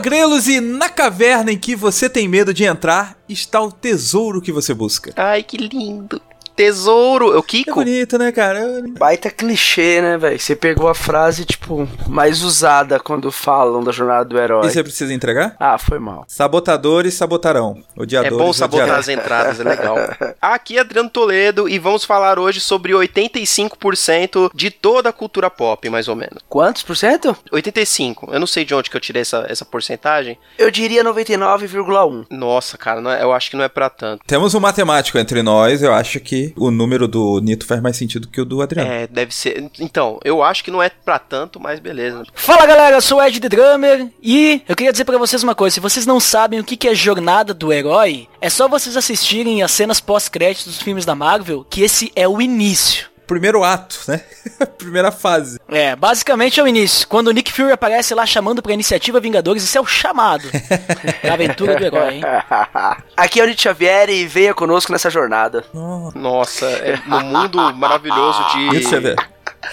[0.00, 3.18] Aqui é o Léo Agrelos e na caverna em que você tem medo de entrar
[3.28, 5.12] está o tesouro que você busca.
[5.14, 6.20] Ai, que lindo.
[6.64, 7.38] Tesouro.
[7.38, 7.70] O Kiko?
[7.70, 8.60] É bonito, né, cara?
[8.98, 10.38] Baita clichê, né, velho?
[10.38, 14.66] Você pegou a frase, tipo, mais usada quando falam da jornada do herói.
[14.66, 15.56] E você precisa entregar?
[15.58, 16.24] Ah, foi mal.
[16.28, 17.82] Sabotadores sabotarão.
[17.96, 19.00] É Odiadores bom sabotar odiarão.
[19.00, 19.96] as entradas, é legal.
[20.38, 25.88] Aqui é Adriano Toledo e vamos falar hoje sobre 85% de toda a cultura pop,
[25.88, 26.42] mais ou menos.
[26.46, 27.34] Quantos por cento?
[27.50, 28.28] 85.
[28.34, 30.36] Eu não sei de onde que eu tirei essa, essa porcentagem.
[30.58, 32.26] Eu diria 99,1.
[32.30, 34.22] Nossa, cara, não é- eu acho que não é pra tanto.
[34.26, 38.28] Temos um matemático entre nós, eu acho que o número do Nito faz mais sentido
[38.28, 38.90] que o do Adriano.
[38.90, 39.70] É, deve ser.
[39.78, 42.24] Então, eu acho que não é pra tanto, mas beleza.
[42.34, 45.54] Fala galera, eu sou o Ed The Drummer e eu queria dizer pra vocês uma
[45.54, 48.96] coisa: se vocês não sabem o que que é jornada do herói, é só vocês
[48.96, 53.09] assistirem as cenas pós-créditos dos filmes da Marvel, que esse é o início.
[53.30, 54.22] Primeiro ato, né?
[54.76, 55.60] Primeira fase.
[55.68, 57.06] É, basicamente é o início.
[57.06, 60.50] Quando o Nick Fury aparece lá chamando pra iniciativa Vingadores, isso é o chamado
[61.22, 62.22] da aventura do herói, hein?
[63.16, 65.64] Aqui é o Nietzsche Xavier e venha conosco nessa jornada.
[66.12, 68.70] Nossa, é no mundo maravilhoso de.
[68.70, 69.16] Deixa eu ver.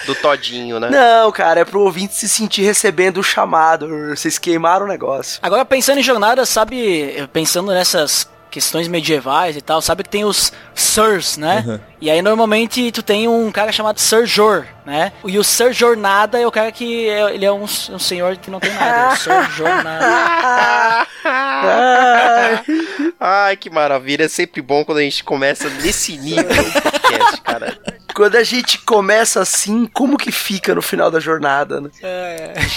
[0.06, 0.88] Do Todinho, né?
[0.90, 3.88] Não, cara, é pro ouvinte se sentir recebendo o chamado.
[4.10, 5.40] Vocês queimaram o negócio.
[5.42, 8.28] Agora pensando em jornada, sabe, pensando nessas
[8.58, 11.64] questões medievais e tal, sabe que tem os Sirs, né?
[11.66, 11.80] Uhum.
[12.00, 15.12] E aí normalmente tu tem um cara chamado Sir Jor, né?
[15.24, 18.50] E o Sir Jornada é o cara que é- ele é um, um senhor que
[18.50, 21.06] não tem nada, é o Sir Jornada.
[23.20, 24.24] Ai, que maravilha.
[24.24, 27.78] É sempre bom quando a gente começa nesse nível do podcast, cara.
[28.14, 31.90] Quando a gente começa assim, como que fica no final da jornada, né?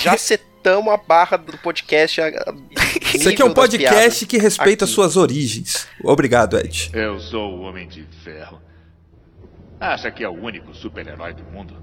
[0.03, 0.15] Já
[0.61, 2.21] setamos a barra do podcast.
[3.15, 4.93] Isso aqui é um podcast que respeita Aqui.
[4.93, 5.87] suas origens.
[6.03, 6.91] Obrigado, Ed.
[6.93, 8.61] Eu sou o Homem de Ferro.
[9.79, 11.75] Acha que é o único super-herói do mundo?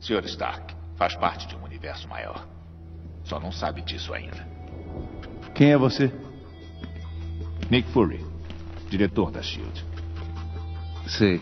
[0.00, 0.24] Sr.
[0.26, 2.46] Stark faz parte de um universo maior.
[3.24, 4.46] Só não sabe disso ainda.
[5.54, 6.12] Quem é você?
[7.68, 8.24] Nick Fury,
[8.88, 9.84] diretor da SHIELD.
[11.08, 11.40] Sei.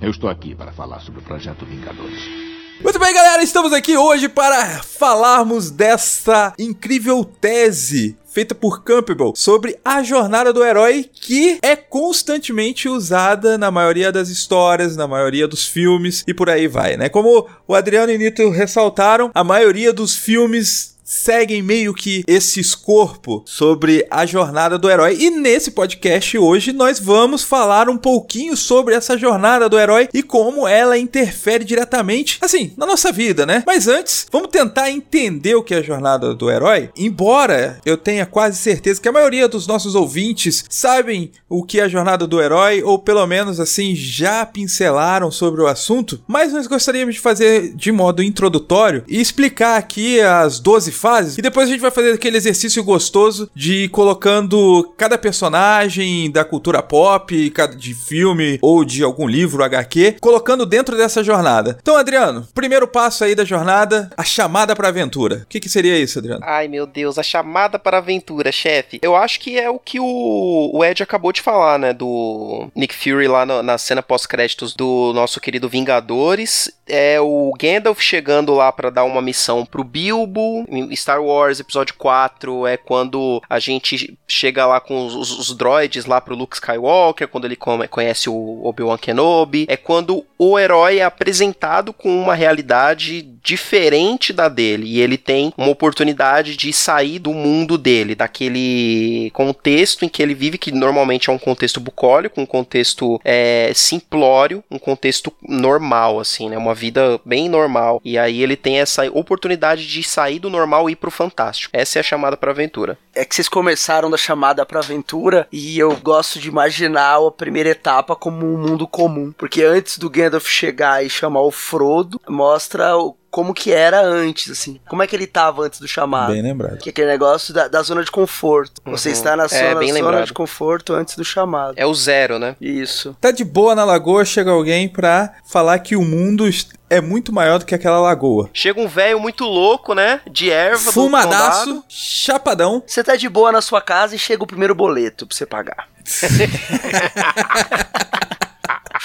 [0.00, 2.51] Eu estou aqui para falar sobre o Projeto Vingadores.
[2.80, 9.78] Muito bem, galera, estamos aqui hoje para falarmos dessa incrível tese feita por Campbell sobre
[9.84, 15.66] a jornada do herói que é constantemente usada na maioria das histórias, na maioria dos
[15.68, 17.08] filmes e por aí vai, né?
[17.10, 23.42] Como o Adriano e Nito ressaltaram, a maioria dos filmes seguem meio que esse escorpo
[23.44, 25.18] sobre a jornada do herói.
[25.20, 30.22] E nesse podcast hoje nós vamos falar um pouquinho sobre essa jornada do herói e
[30.22, 33.62] como ela interfere diretamente, assim, na nossa vida, né?
[33.66, 36.88] Mas antes, vamos tentar entender o que é a jornada do herói.
[36.96, 41.82] Embora eu tenha quase certeza que a maioria dos nossos ouvintes sabem o que é
[41.82, 46.66] a jornada do herói ou pelo menos assim já pincelaram sobre o assunto, mas nós
[46.66, 51.72] gostaríamos de fazer de modo introdutório e explicar aqui as 12 fases e depois a
[51.72, 57.94] gente vai fazer aquele exercício gostoso de ir colocando cada personagem da cultura pop, de
[57.94, 61.76] filme ou de algum livro HQ, colocando dentro dessa jornada.
[61.82, 65.42] Então, Adriano, primeiro passo aí da jornada, a chamada pra aventura.
[65.42, 66.40] O que, que seria isso, Adriano?
[66.44, 68.98] Ai, meu Deus, a chamada para aventura, chefe.
[69.02, 71.92] Eu acho que é o que o, o Ed acabou de falar, né?
[71.92, 76.70] Do Nick Fury lá no- na cena pós-créditos do nosso querido Vingadores.
[76.86, 80.64] É o Gandalf chegando lá para dar uma missão pro Bilbo.
[80.94, 86.04] Star Wars Episódio 4 é quando a gente chega lá com os, os- os droids
[86.06, 89.66] lá pro Luke Skywalker, quando ele come- conhece o Obi-Wan Kenobi.
[89.68, 95.52] É quando o herói é apresentado com uma realidade diferente da dele e ele tem
[95.56, 101.28] uma oportunidade de sair do mundo dele, daquele contexto em que ele vive, que normalmente
[101.28, 106.56] é um contexto bucólico, um contexto é, simplório, um contexto normal, assim, né?
[106.56, 108.00] Uma vida bem normal.
[108.04, 111.70] E aí ele tem essa oportunidade de sair do normal e ir pro fantástico.
[111.72, 112.98] Essa é a chamada pra aventura.
[113.14, 117.70] É que vocês começaram da chamada pra aventura e eu gosto de imaginar a primeira
[117.70, 119.32] etapa como um mundo comum.
[119.36, 124.50] Porque antes do Gandalf chegar e chamar o Frodo, mostra o como que era antes,
[124.50, 124.78] assim.
[124.86, 126.30] Como é que ele tava antes do chamado.
[126.30, 126.76] Bem lembrado.
[126.78, 128.80] Que é aquele negócio da, da zona de conforto.
[128.84, 129.14] Você Uhum.
[129.14, 131.72] está na É, zona, bem zona de conforto antes do chamado.
[131.76, 132.54] É o zero, né?
[132.60, 133.16] Isso.
[133.20, 136.46] Tá de boa na lagoa, chega alguém pra falar que o mundo
[136.90, 138.50] é muito maior do que aquela lagoa.
[138.52, 140.20] Chega um velho muito louco, né?
[140.30, 142.82] De erva, Fumadaço, chapadão.
[142.86, 145.88] Você tá de boa na sua casa e chega o primeiro boleto pra você pagar.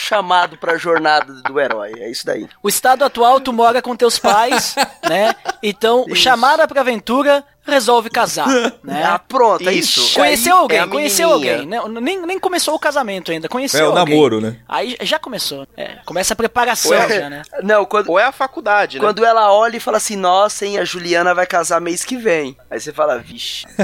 [0.07, 1.91] Chamado pra jornada do herói.
[1.99, 2.47] É isso daí.
[2.63, 4.73] O estado atual, tu mora com teus pais,
[5.07, 5.35] né?
[5.61, 6.15] Então, Isso.
[6.15, 8.47] chamada pra aventura, resolve casar,
[8.81, 9.03] né?
[9.03, 9.99] Ah, pronto, é Isso.
[9.99, 10.13] isso.
[10.15, 11.79] Conheceu aí alguém, é conheceu alguém, né?
[12.01, 14.15] Nem, nem começou o casamento ainda, conheceu É o alguém.
[14.15, 14.55] namoro, né?
[14.67, 15.67] Aí já começou.
[15.75, 17.19] É, começa a preparação Ué.
[17.19, 17.41] já, né?
[17.61, 19.03] Não, quando, Ou é a faculdade, né?
[19.05, 22.55] quando ela olha e fala assim, nossa, hein, a Juliana vai casar mês que vem.
[22.71, 23.65] Aí você fala, vixe.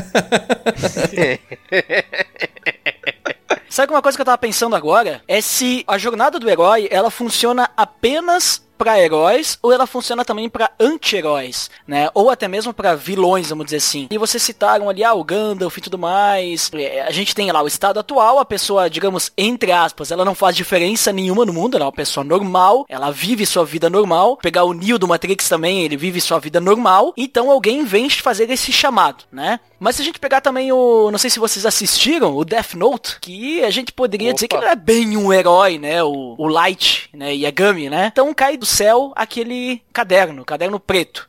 [3.74, 5.24] Sabe uma coisa que eu tava pensando agora?
[5.28, 10.50] É se a jornada do herói, ela funciona apenas pra heróis ou ela funciona também
[10.50, 12.09] pra anti-heróis, né?
[12.13, 14.07] Ou até mesmo pra vilões, vamos dizer assim.
[14.12, 16.69] E vocês citaram ali, ah, o Gandalf e tudo mais.
[16.74, 20.35] É, A gente tem lá o estado atual, a pessoa, digamos, entre aspas, ela não
[20.35, 24.38] faz diferença nenhuma no mundo, ela é uma pessoa normal, ela vive sua vida normal.
[24.38, 27.13] Pegar o Neo do Matrix também, ele vive sua vida normal.
[27.15, 29.59] Então alguém vem fazer esse chamado, né?
[29.80, 31.09] Mas se a gente pegar também o.
[31.12, 34.65] Não sei se vocês assistiram, o Death Note, que a gente poderia dizer que Opa.
[34.65, 36.03] ele não é bem um herói, né?
[36.03, 37.33] O, o Light, né?
[37.33, 38.09] Yagami, né?
[38.12, 41.28] Então cai do céu aquele caderno, caderno preto.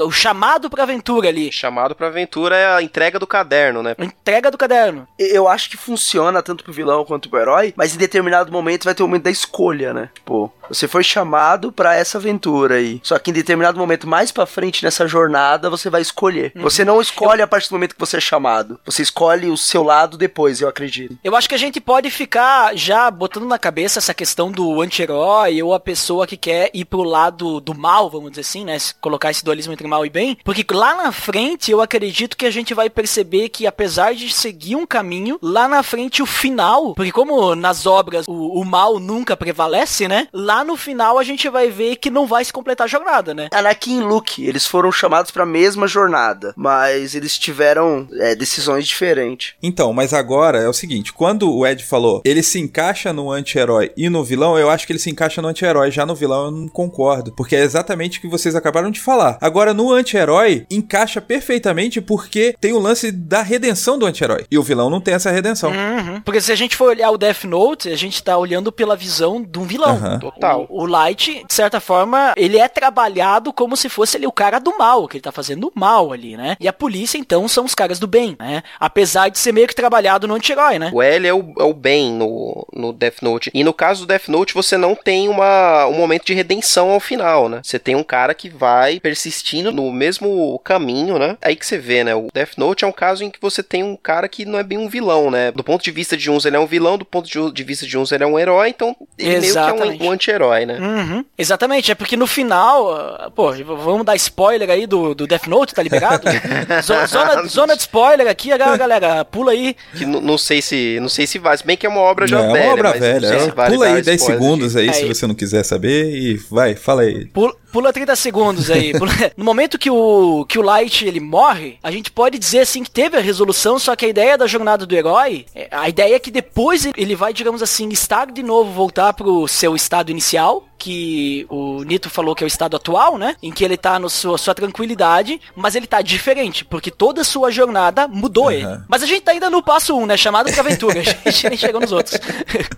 [0.00, 1.50] O chamado pra aventura ali.
[1.50, 3.96] Chamado pra aventura é a entrega do caderno, né?
[3.98, 5.08] A entrega do caderno.
[5.18, 8.94] Eu acho que funciona tanto pro vilão quanto pro herói, mas em determinado momento vai
[8.94, 10.08] ter o momento da escolha, né?
[10.14, 13.00] Tipo, você foi chamado pra essa aventura aí.
[13.02, 16.52] Só que em determinado momento mais pra frente nessa jornada você vai escolher.
[16.54, 18.78] Você não escolhe a partir do momento que você é chamado.
[18.86, 21.18] Você escolhe o seu lado depois, eu acredito.
[21.24, 25.60] Eu acho que a gente pode ficar já botando na cabeça essa questão do anti-herói
[25.60, 28.76] ou a pessoa que quer ir pro lado do mal, vamos dizer assim, né?
[29.00, 30.38] Colocar esse dualismo entre mal e bem.
[30.44, 34.76] Porque lá na frente eu acredito que a gente vai perceber que apesar de seguir
[34.76, 39.36] um caminho, lá na frente o final, porque como nas obras o, o mal nunca
[39.36, 40.28] prevalece, né?
[40.32, 43.48] Lá no final a gente vai ver que não vai se completar a jornada, né?
[43.52, 49.54] Anakin e Luke, eles foram chamados pra mesma jornada, mas eles tiveram é, decisões diferentes.
[49.62, 53.92] Então, mas agora é o seguinte: quando o Ed falou ele se encaixa no anti-herói
[53.96, 55.90] e no vilão, eu acho que ele se encaixa no anti-herói.
[55.90, 57.32] Já no vilão eu não concordo.
[57.32, 59.38] Porque é exatamente o que vocês acabaram de falar.
[59.40, 64.44] Agora, no anti-herói, encaixa perfeitamente porque tem o lance da redenção do anti-herói.
[64.50, 65.70] E o vilão não tem essa redenção.
[65.70, 66.20] Uhum.
[66.22, 69.42] Porque se a gente for olhar o Death Note, a gente tá olhando pela visão
[69.42, 69.96] de um vilão.
[69.96, 70.18] Aham.
[70.18, 70.66] Total.
[70.68, 74.58] O, o Light, de certa forma, ele é trabalhado como se fosse ele o cara
[74.58, 76.56] do mal, que ele tá fazendo o mal ali, né?
[76.58, 78.62] E a polícia, então, são os caras do bem, né?
[78.80, 80.90] Apesar de ser meio que trabalhado no anti-herói, né?
[80.92, 83.50] O L é o, é o bem no, no Death Note.
[83.54, 86.55] E no caso do Death Note, você não tem uma, um momento de redenção
[86.90, 87.60] ao final, né?
[87.62, 91.36] Você tem um cara que vai persistindo no mesmo caminho, né?
[91.42, 92.14] Aí que você vê, né?
[92.14, 94.62] O Death Note é um caso em que você tem um cara que não é
[94.62, 95.50] bem um vilão, né?
[95.52, 97.96] Do ponto de vista de uns, ele é um vilão, do ponto de, vista de
[97.98, 100.02] uns, ele é um herói, então ele meio que é Exatamente.
[100.02, 100.78] um, um anti-herói, né?
[100.78, 101.24] Uhum.
[101.36, 105.74] Exatamente, é porque no final, ah, pô, vamos dar spoiler aí do, do Death Note,
[105.74, 106.22] tá liberado?
[106.82, 109.76] Zo- zona, zona de spoiler aqui, galera, pula aí.
[109.96, 112.40] Que não sei se não sei se vale, se bem que é uma obra já
[112.42, 112.64] é velha.
[112.64, 113.26] uma obra velha.
[113.26, 116.38] É, vale Pula aí 10 spoiler segundos aí É, se você não quiser saber e
[116.50, 117.26] vai, fala aí.
[117.26, 118.92] Pula, pula 30 segundos aí.
[119.36, 122.90] No momento que o, que o Light ele morre, a gente pode dizer assim que
[122.90, 126.18] teve a resolução, só que a ideia da jornada do herói, é- a ideia é
[126.18, 131.46] que depois ele vai, digamos assim, estar de novo, voltar pro seu estado inicial, que
[131.48, 133.34] o Nito falou que é o estado atual, né?
[133.42, 137.24] Em que ele tá no sua, sua tranquilidade, mas ele tá diferente, porque toda a
[137.24, 138.66] sua jornada mudou ele.
[138.86, 140.16] Mas a gente tá ainda no passo 1, né?
[140.16, 141.00] Chamado pra aventura.
[141.24, 142.20] A gente nem chegou nos outros.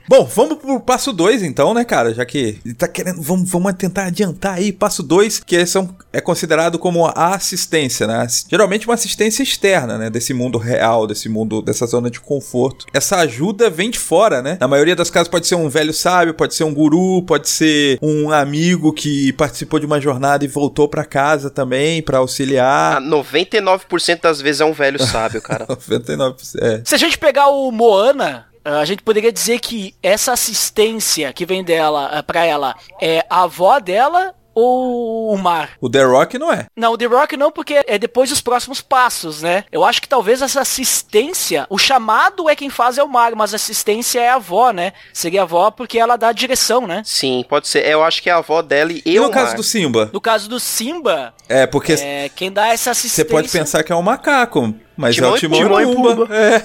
[0.09, 2.14] Bom, vamos pro passo 2 então, né, cara?
[2.14, 4.73] Já que ele tá querendo, vamos, vamos tentar adiantar aí.
[4.73, 8.26] Passo 2, que é, são, é considerado como a assistência, né?
[8.50, 10.11] Geralmente uma assistência externa, né?
[10.11, 12.87] Desse mundo real, desse mundo, dessa zona de conforto.
[12.92, 14.57] Essa ajuda vem de fora, né?
[14.61, 17.99] Na maioria das casos pode ser um velho sábio, pode ser um guru, pode ser
[18.02, 23.00] um amigo que participou de uma jornada e voltou pra casa também pra Ah, auxiliar.
[23.00, 25.66] 99% das vezes é um velho sábio, cara.
[25.68, 26.35] 99%.
[26.61, 26.83] É.
[26.85, 31.62] Se a gente pegar o Moana, a gente poderia dizer que essa assistência que vem
[31.64, 35.71] dela eh, pra ela é a avó dela ou o mar?
[35.81, 36.67] O The Rock não é.
[36.77, 39.65] Não, o The Rock não, porque é depois dos próximos passos, né?
[39.71, 43.53] Eu acho que talvez essa assistência, o chamado é quem faz é o mar, mas
[43.53, 44.93] a assistência é a avó, né?
[45.12, 47.03] Seria a avó porque ela dá a direção, né?
[47.05, 47.87] Sim, pode ser.
[47.87, 49.25] Eu acho que é a avó dela e E eu.
[49.25, 50.11] no caso do Simba?
[50.12, 53.25] No caso do Simba, É, porque é, quem dá essa Você assistência...
[53.31, 56.17] pode pensar que é um macaco, mas Timão é o Timão, Timão e e Pumba.
[56.17, 56.35] Pumba.
[56.37, 56.62] É.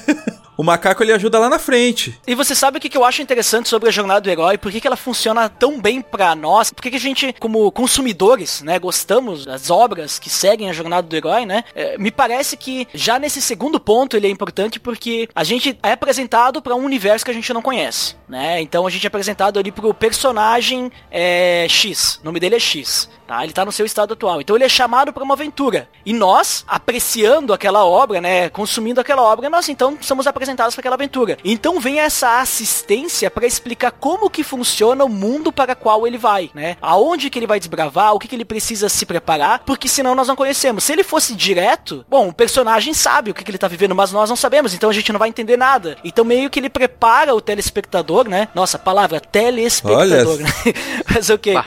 [0.63, 2.17] O macaco ele ajuda lá na frente.
[2.25, 4.57] E você sabe o que, eu acho interessante sobre a jornada do herói?
[4.57, 6.71] Por que, que ela funciona tão bem pra nós?
[6.71, 11.05] Por que, que a gente, como consumidores, né, gostamos das obras que seguem a jornada
[11.05, 11.65] do herói, né?
[11.75, 15.91] É, me parece que já nesse segundo ponto ele é importante porque a gente é
[15.91, 18.61] apresentado para um universo que a gente não conhece, né?
[18.61, 22.21] Então a gente é apresentado ali pro personagem é, X.
[22.21, 23.09] O nome dele é X.
[23.27, 23.43] Tá?
[23.43, 24.41] Ele tá no seu estado atual.
[24.41, 25.87] Então ele é chamado para uma aventura.
[26.05, 30.95] E nós, apreciando aquela obra, né, consumindo aquela obra, nós então somos apresentados para aquela
[30.95, 31.37] aventura.
[31.43, 36.51] Então vem essa assistência para explicar como que funciona o mundo para qual ele vai,
[36.53, 36.75] né?
[36.81, 40.27] Aonde que ele vai desbravar, o que que ele precisa se preparar, porque senão nós
[40.27, 40.83] não conhecemos.
[40.83, 44.11] Se ele fosse direto, bom, o personagem sabe o que que ele tá vivendo, mas
[44.11, 45.97] nós não sabemos, então a gente não vai entender nada.
[46.03, 48.47] Então meio que ele prepara o telespectador, né?
[48.53, 50.43] Nossa, palavra telespectador, Olha.
[50.43, 50.49] né?
[51.13, 51.53] mas o quê?
[51.53, 51.65] Bah,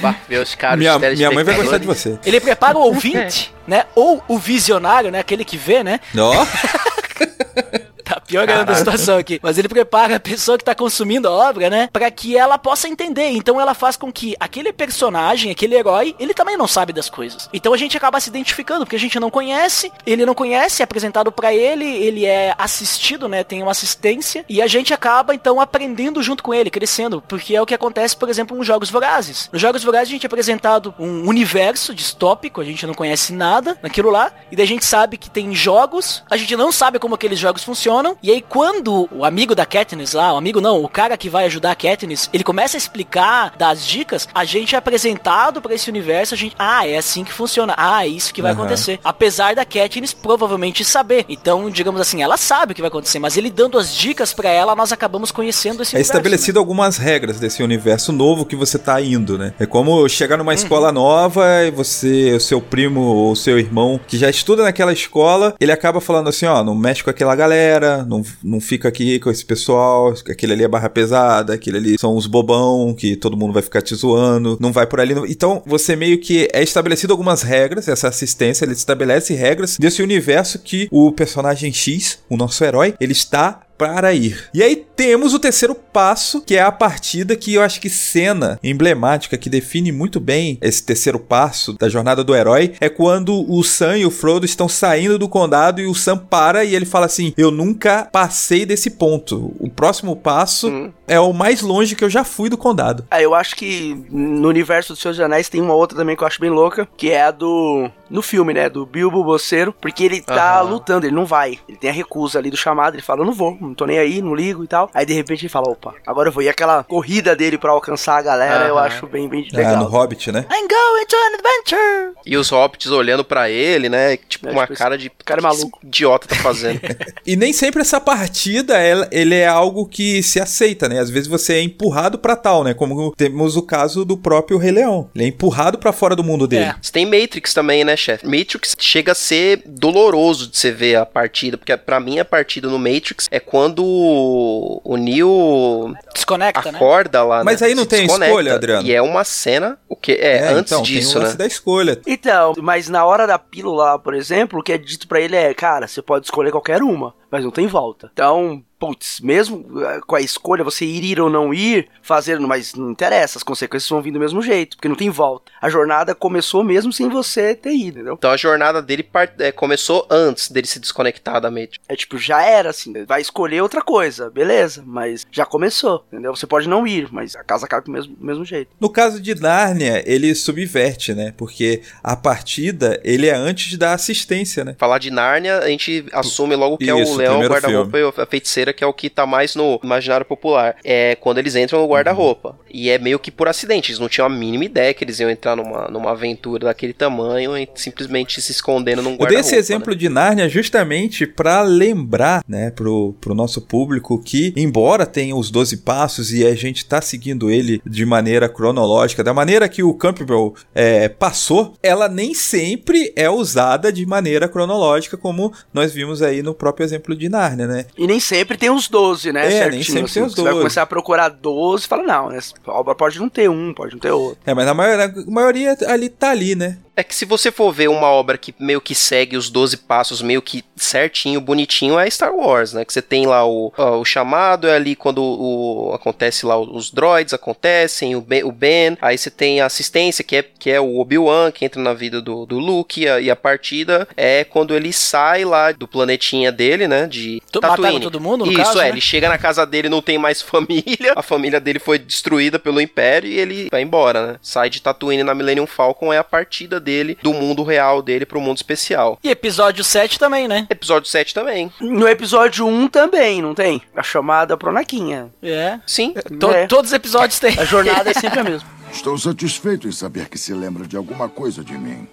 [0.00, 2.18] bah, meus caros Minha, minha mãe vai gostar de você.
[2.24, 3.84] Ele prepara o ouvinte, né?
[3.94, 5.20] Ou o visionário, né?
[5.20, 6.00] Aquele que vê, né?
[6.16, 6.46] Ó,
[8.14, 9.40] Tá piorando a situação aqui.
[9.42, 11.88] Mas ele prepara a pessoa que tá consumindo a obra, né?
[11.90, 13.30] Pra que ela possa entender.
[13.30, 17.48] Então ela faz com que aquele personagem, aquele herói, ele também não sabe das coisas.
[17.52, 20.84] Então a gente acaba se identificando, porque a gente não conhece, ele não conhece, é
[20.84, 23.42] apresentado pra ele, ele é assistido, né?
[23.42, 24.44] Tem uma assistência.
[24.48, 27.22] E a gente acaba, então, aprendendo junto com ele, crescendo.
[27.26, 29.48] Porque é o que acontece, por exemplo, nos Jogos Vorazes.
[29.50, 33.78] Nos Jogos Vorazes a gente é apresentado um universo distópico, a gente não conhece nada
[33.82, 34.30] naquilo lá.
[34.52, 37.64] E daí a gente sabe que tem jogos, a gente não sabe como aqueles jogos
[37.64, 37.93] funcionam.
[38.22, 41.46] E aí quando o amigo da Katniss lá, o amigo não, o cara que vai
[41.46, 45.74] ajudar a Katniss, ele começa a explicar, dar as dicas, a gente é apresentado pra
[45.74, 47.74] esse universo, a gente, ah, é assim que funciona.
[47.76, 48.62] Ah, é isso que vai Aham.
[48.62, 48.98] acontecer.
[49.04, 51.24] Apesar da Katniss provavelmente saber.
[51.28, 54.48] Então, digamos assim, ela sabe o que vai acontecer, mas ele dando as dicas pra
[54.48, 56.12] ela, nós acabamos conhecendo esse é universo.
[56.12, 59.52] estabelecido algumas regras desse universo novo que você tá indo, né?
[59.58, 64.00] É como chegar numa escola nova e você, o seu primo ou o seu irmão
[64.06, 67.83] que já estuda naquela escola, ele acaba falando assim, ó, não mexe com aquela galera,
[68.08, 72.16] não, não fica aqui com esse pessoal, aquele ali é barra pesada, aquele ali são
[72.16, 75.14] os bobão que todo mundo vai ficar te zoando, não vai por ali.
[75.14, 80.02] não- Então, você meio que é estabelecido algumas regras, essa assistência, ele estabelece regras desse
[80.02, 84.48] universo que o personagem X, o nosso herói, ele está para ir.
[84.54, 88.58] E aí temos o terceiro passo, que é a partida que eu acho que cena
[88.62, 93.62] emblemática que define muito bem esse terceiro passo da jornada do herói é quando o
[93.62, 97.06] Sam e o Frodo estão saindo do condado e o Sam para e ele fala
[97.06, 99.54] assim: "Eu nunca passei desse ponto.
[99.58, 100.92] O próximo passo Hum.
[101.06, 104.48] é o mais longe que eu já fui do condado." Ah, eu acho que no
[104.48, 107.22] universo dos Seus Anéis tem uma outra também que eu acho bem louca, que é
[107.22, 107.90] a do.
[108.10, 108.68] No filme, né?
[108.68, 110.70] Do Bilbo Bolseiro, porque ele tá Aham.
[110.70, 111.58] lutando, ele não vai.
[111.68, 113.98] Ele tem a recusa ali do chamado, ele fala, eu não vou, não tô nem
[113.98, 114.90] aí, não ligo e tal.
[114.94, 116.42] Aí de repente ele fala, opa, agora eu vou.
[116.42, 119.76] E aquela corrida dele pra alcançar a galera, eu acho bem, bem Ah, legal.
[119.78, 120.46] no Hobbit, né?
[120.50, 122.14] I'm going to an adventure!
[122.26, 124.16] E os hobbits olhando pra ele, né?
[124.16, 125.10] Tipo, É, uma tipo, cara de.
[125.24, 126.80] cara é "O que esse maluco." idiota tá fazendo.
[127.26, 130.98] E nem sempre essa partida ela, ele é algo que se aceita, né?
[131.00, 132.74] Às vezes você é empurrado pra tal, né?
[132.74, 135.10] Como temos o caso do próprio Rei Leão.
[135.14, 136.64] Ele é empurrado pra fora do mundo dele.
[136.64, 136.74] É.
[136.80, 138.26] Você tem Matrix também, né, chefe?
[138.26, 142.68] Matrix chega a ser doloroso de você ver a partida, porque pra mim a partida
[142.68, 146.76] no Matrix é quando o Neo Desconecta, né?
[146.76, 147.68] acorda lá, Mas né?
[147.68, 148.84] aí não Se tem escolha, Adriano?
[148.84, 151.38] E é uma cena, o que é, antes então, tem disso, o lance né?
[151.38, 152.00] da escolha.
[152.04, 155.36] Então, mas na hora da pílula, lá, por exemplo, o que é dito pra ele
[155.36, 158.10] é, cara, você pode escolher qualquer uma, mas não tem volta.
[158.12, 162.74] Então, putz, mesmo eh, com a escolha, você ir, ir ou não ir, fazer, mas
[162.74, 165.50] não interessa, as consequências vão vir do mesmo jeito, porque não tem volta.
[165.60, 168.14] A jornada começou mesmo sem você ter ido, entendeu?
[168.14, 171.78] Então a jornada dele part- é, começou antes dele se desconectar da Matrix.
[171.88, 176.34] É tipo, já era assim, vai escolher outra coisa, beleza, mas já começou, entendeu?
[176.36, 178.70] Você pode não ir, mas a casa cai do mesmo, do mesmo jeito.
[178.78, 181.32] No caso de Nárnia, ele subverte, né?
[181.36, 184.76] Porque a partida, ele é antes da assistência, né?
[184.78, 187.98] Falar de Nárnia, a gente assume logo que é Isso, o o leão, o guarda-roupa
[187.98, 190.76] e a feiticeira, que é o que tá mais no imaginário popular.
[190.84, 192.58] É quando eles entram no guarda-roupa.
[192.70, 193.90] E é meio que por acidente.
[193.90, 197.56] Eles não tinham a mínima ideia que eles iam entrar numa, numa aventura daquele tamanho
[197.56, 199.30] e simplesmente se escondendo num Eu guarda-roupa.
[199.30, 199.58] dei esse né?
[199.58, 205.50] exemplo de Nárnia justamente pra lembrar, né, pro, pro nosso público que, embora tenha os
[205.50, 209.94] 12 passos e a gente tá seguindo ele de maneira cronológica, da maneira que o
[209.94, 216.42] Campbell é, passou, ela nem sempre é usada de maneira cronológica, como nós vimos aí
[216.42, 217.86] no próprio exemplo de Nárnia, né?
[217.98, 219.40] E nem sempre tem os 12, né?
[219.46, 220.14] É, nem certinho, sempre assim.
[220.14, 220.62] tem os Você vai 12.
[220.62, 222.38] começar a procurar 12 e fala, não, né?
[222.66, 224.38] A obra pode não ter um, pode não ter outro.
[224.46, 226.78] É, mas a maioria, a maioria ali tá ali, né?
[226.96, 230.22] É que se você for ver uma obra que meio que segue os 12 passos,
[230.22, 232.84] meio que certinho, bonitinho, é Star Wars, né?
[232.84, 236.90] Que você tem lá o, ó, o chamado, é ali quando o, acontece lá os
[236.92, 240.80] droids acontecem, o Ben, o ben, aí você tem a assistência, que é, que é
[240.80, 244.44] o Obi-Wan, que entra na vida do, do Luke, e a, e a partida é
[244.44, 247.06] quando ele sai lá do planetinha dele, né?
[247.08, 248.00] De Tu- Tatooine.
[248.00, 248.88] todo mundo, no Isso, caso, é, né?
[248.90, 252.80] ele chega na casa dele, não tem mais família, a família dele foi destruída pelo
[252.80, 254.36] Império e ele vai embora, né?
[254.40, 258.40] Sai de Tatooine na Millennium Falcon, é a partida dele do mundo real dele pro
[258.40, 259.18] mundo especial.
[259.24, 260.66] E episódio 7 também, né?
[260.70, 261.72] Episódio 7 também.
[261.80, 263.82] No episódio 1 também, não tem?
[263.96, 265.30] A chamada pro Anakin.
[265.42, 265.80] É.
[265.86, 266.14] Sim.
[266.38, 266.66] To- É.
[266.68, 267.58] Todos os episódios tem.
[267.58, 268.68] A jornada é sempre a mesma.
[268.92, 272.06] Estou satisfeito em saber que se lembra de alguma coisa de mim.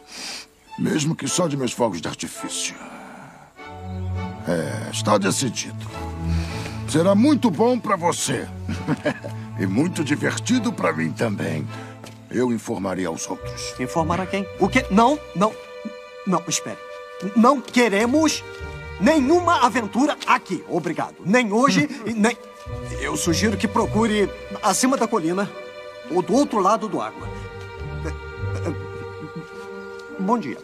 [0.79, 2.73] Mesmo que só de meus fogos de artifício.
[4.47, 5.85] É, está decidido.
[6.87, 8.47] Será muito bom para você.
[9.59, 11.67] e muito divertido para mim também.
[12.31, 13.79] Eu informarei aos outros.
[13.79, 14.47] Informar a quem?
[14.59, 14.85] O quê?
[14.89, 15.53] Não, não.
[16.25, 16.77] Não, espere.
[17.35, 18.43] Não queremos
[18.99, 20.63] nenhuma aventura aqui.
[20.69, 21.15] Obrigado.
[21.25, 22.37] Nem hoje e nem.
[23.01, 24.29] Eu sugiro que procure
[24.63, 25.49] acima da colina
[26.09, 27.27] ou do outro lado do água.
[30.19, 30.57] Bom dia.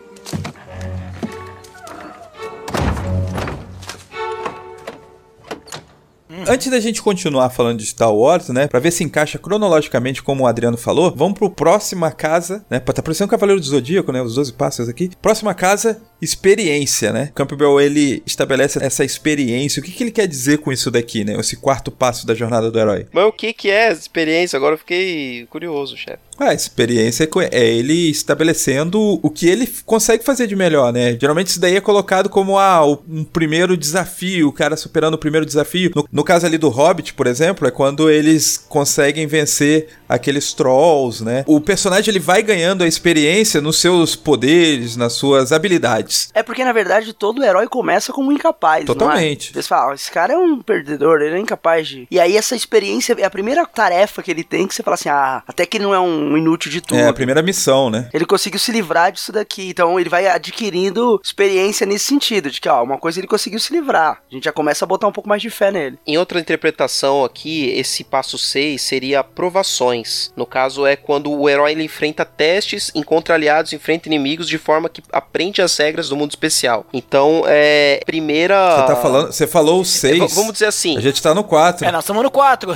[6.48, 10.44] Antes da gente continuar falando de Star Wars, né, Pra ver se encaixa cronologicamente como
[10.44, 14.22] o Adriano falou, vamos pro próxima casa, né, tá parecendo o Cavaleiro do Zodíaco, né,
[14.22, 15.12] os 12 passos aqui.
[15.22, 17.32] Próxima casa, experiência, né?
[17.34, 19.80] Campbell, ele estabelece essa experiência.
[19.80, 22.72] O que, que ele quer dizer com isso daqui, né, esse quarto passo da jornada
[22.72, 23.08] do herói?
[23.12, 24.58] Mas o que que é experiência?
[24.58, 26.27] Agora eu fiquei curioso, chefe.
[26.40, 31.18] A experiência é é ele estabelecendo o que ele consegue fazer de melhor, né?
[31.20, 35.46] Geralmente isso daí é colocado como ah, um primeiro desafio, o cara superando o primeiro
[35.46, 35.92] desafio.
[35.96, 41.24] No, no caso ali do Hobbit, por exemplo, é quando eles conseguem vencer aqueles trolls,
[41.24, 41.44] né?
[41.48, 46.30] O personagem ele vai ganhando a experiência nos seus poderes, nas suas habilidades.
[46.34, 48.86] É porque, na verdade, todo herói começa como incapaz.
[48.86, 49.54] Totalmente.
[49.54, 49.64] Não é?
[49.64, 52.08] Você fala, "Ah, esse cara é um perdedor, ele é incapaz de.
[52.10, 55.10] E aí, essa experiência é a primeira tarefa que ele tem que você fala assim:
[55.10, 57.00] ah, até que ele não é um inútil de tudo.
[57.00, 58.10] É a primeira missão, né?
[58.12, 59.70] Ele conseguiu se livrar disso daqui.
[59.70, 63.72] Então ele vai adquirindo experiência nesse sentido, de que, ó, uma coisa ele conseguiu se
[63.72, 64.22] livrar.
[64.32, 66.00] A gente já começa a botar um pouco mais de fé nele.
[66.08, 70.32] Em outra interpretação aqui, esse passo 6 seria provações.
[70.36, 74.90] No caso, é quando o herói ele enfrenta testes, encontra aliados, enfrenta inimigos de forma
[74.90, 76.86] que aprende as regras do mundo especial.
[76.94, 78.00] Então, é.
[78.06, 78.56] Primeira.
[78.82, 80.20] Você tá falando, você falou o É, 6.
[80.20, 81.86] v- Vamos dizer assim, A gente tá no 4.
[81.86, 82.74] É, nós estamos no 4.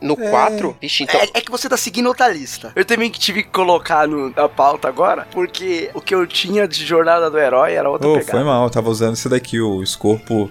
[0.00, 0.76] no 4.
[0.80, 1.20] Vixe, então.
[1.20, 2.72] É, é que você tá seguindo outra lista.
[2.74, 6.84] Eu também tive que colocar no, na pauta agora, porque o que eu tinha de
[6.84, 8.30] jornada do herói era outra Oh, pegada.
[8.32, 10.50] foi mal, eu tava usando esse daqui, o escorpo.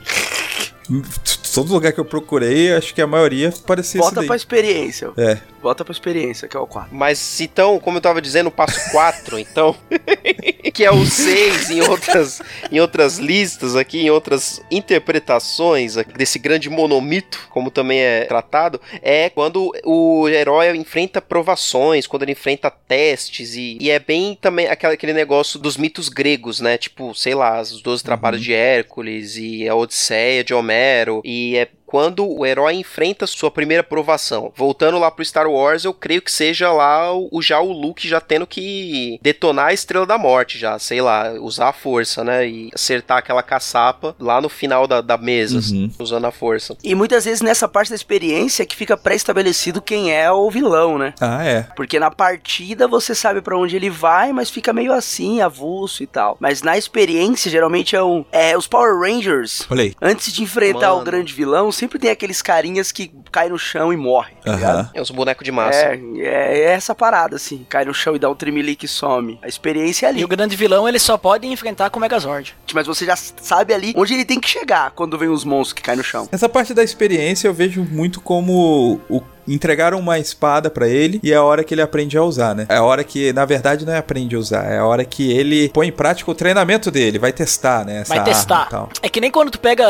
[1.54, 5.12] Todo lugar que eu procurei, acho que a maioria parecia Volta pra experiência.
[5.18, 5.38] É.
[5.62, 6.90] Volta pra experiência, que é o 4.
[6.96, 9.76] Mas então, como eu tava dizendo, o passo 4, então,
[10.74, 16.70] que é o 6 em outras, em outras listas aqui, em outras interpretações desse grande
[16.70, 23.56] monomito, como também é tratado, é quando o herói enfrenta provações, quando ele enfrenta testes,
[23.56, 26.78] e, e é bem também aquela- aquele negócio dos mitos gregos, né?
[26.78, 31.66] Tipo, sei lá, os 12 trabalhos de Hércules e a Odisseia de Homero, e é
[31.90, 34.54] quando o herói enfrenta sua primeira provação.
[34.56, 38.22] Voltando lá pro Star Wars, eu creio que seja lá o, já o Luke já
[38.22, 42.48] tendo que detonar a Estrela da Morte, já, sei lá, usar a força, né?
[42.48, 46.78] E acertar aquela caçapa lá no final da, da mesa, assim, usando a força.
[46.84, 51.16] E muitas vezes nessa parte da experiência que fica pré-estabelecido quem é o vilão, né?
[51.20, 51.64] Ah, é.
[51.76, 56.08] Porque na partida você sabe pra onde ele vai, mas fica meio assim, avulso e
[56.08, 56.38] tal.
[56.40, 58.24] Mas na experiência, geralmente é um.
[58.32, 59.96] É, os Power Rangers, Olha aí.
[60.00, 61.02] antes de enfrentar Mano.
[61.02, 64.36] o grande vilão, sempre tem aqueles carinhas que caem no chão e morrem.
[64.44, 64.76] tá ligado?
[64.80, 64.92] Aham.
[64.94, 65.78] É os bonecos de massa.
[65.80, 67.66] É, é, é essa parada, assim.
[67.70, 69.40] Cai no chão e dá um tremelique e some.
[69.42, 70.22] A experiência é ali.
[70.22, 72.56] E o grande vilão ele só pode enfrentar com o Megazord.
[72.74, 75.82] Mas você já sabe ali onde ele tem que chegar quando vem os monstros que
[75.82, 76.28] caem no chão.
[76.32, 79.22] Essa parte da experiência eu vejo muito como o
[79.54, 82.66] entregaram uma espada pra ele e é a hora que ele aprende a usar, né?
[82.70, 85.32] É a hora que, na verdade, não é aprende a usar, é a hora que
[85.32, 88.02] ele põe em prática o treinamento dele, vai testar, né?
[88.02, 88.70] essa Vai testar.
[89.02, 89.86] É que nem quando tu pega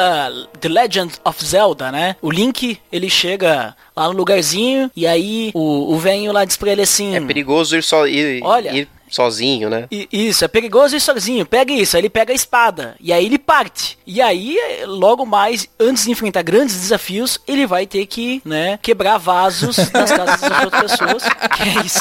[0.59, 2.15] The Legend of Zelda, né?
[2.21, 6.71] O Link, ele chega lá no lugarzinho e aí o, o velho lá diz pra
[6.71, 7.15] ele assim...
[7.15, 8.71] É perigoso ir, só, ir, Olha.
[8.71, 9.87] ir sozinho, né?
[9.91, 11.45] I- Isso, é perigoso ir sozinho.
[11.45, 11.95] Pega isso.
[11.95, 12.95] Aí ele pega a espada.
[12.99, 13.97] E aí ele parte.
[14.05, 19.17] E aí, logo mais, antes de enfrentar grandes desafios, ele vai ter que, né, quebrar
[19.17, 21.23] vasos nas casas das outras pessoas.
[21.55, 21.99] Que é isso.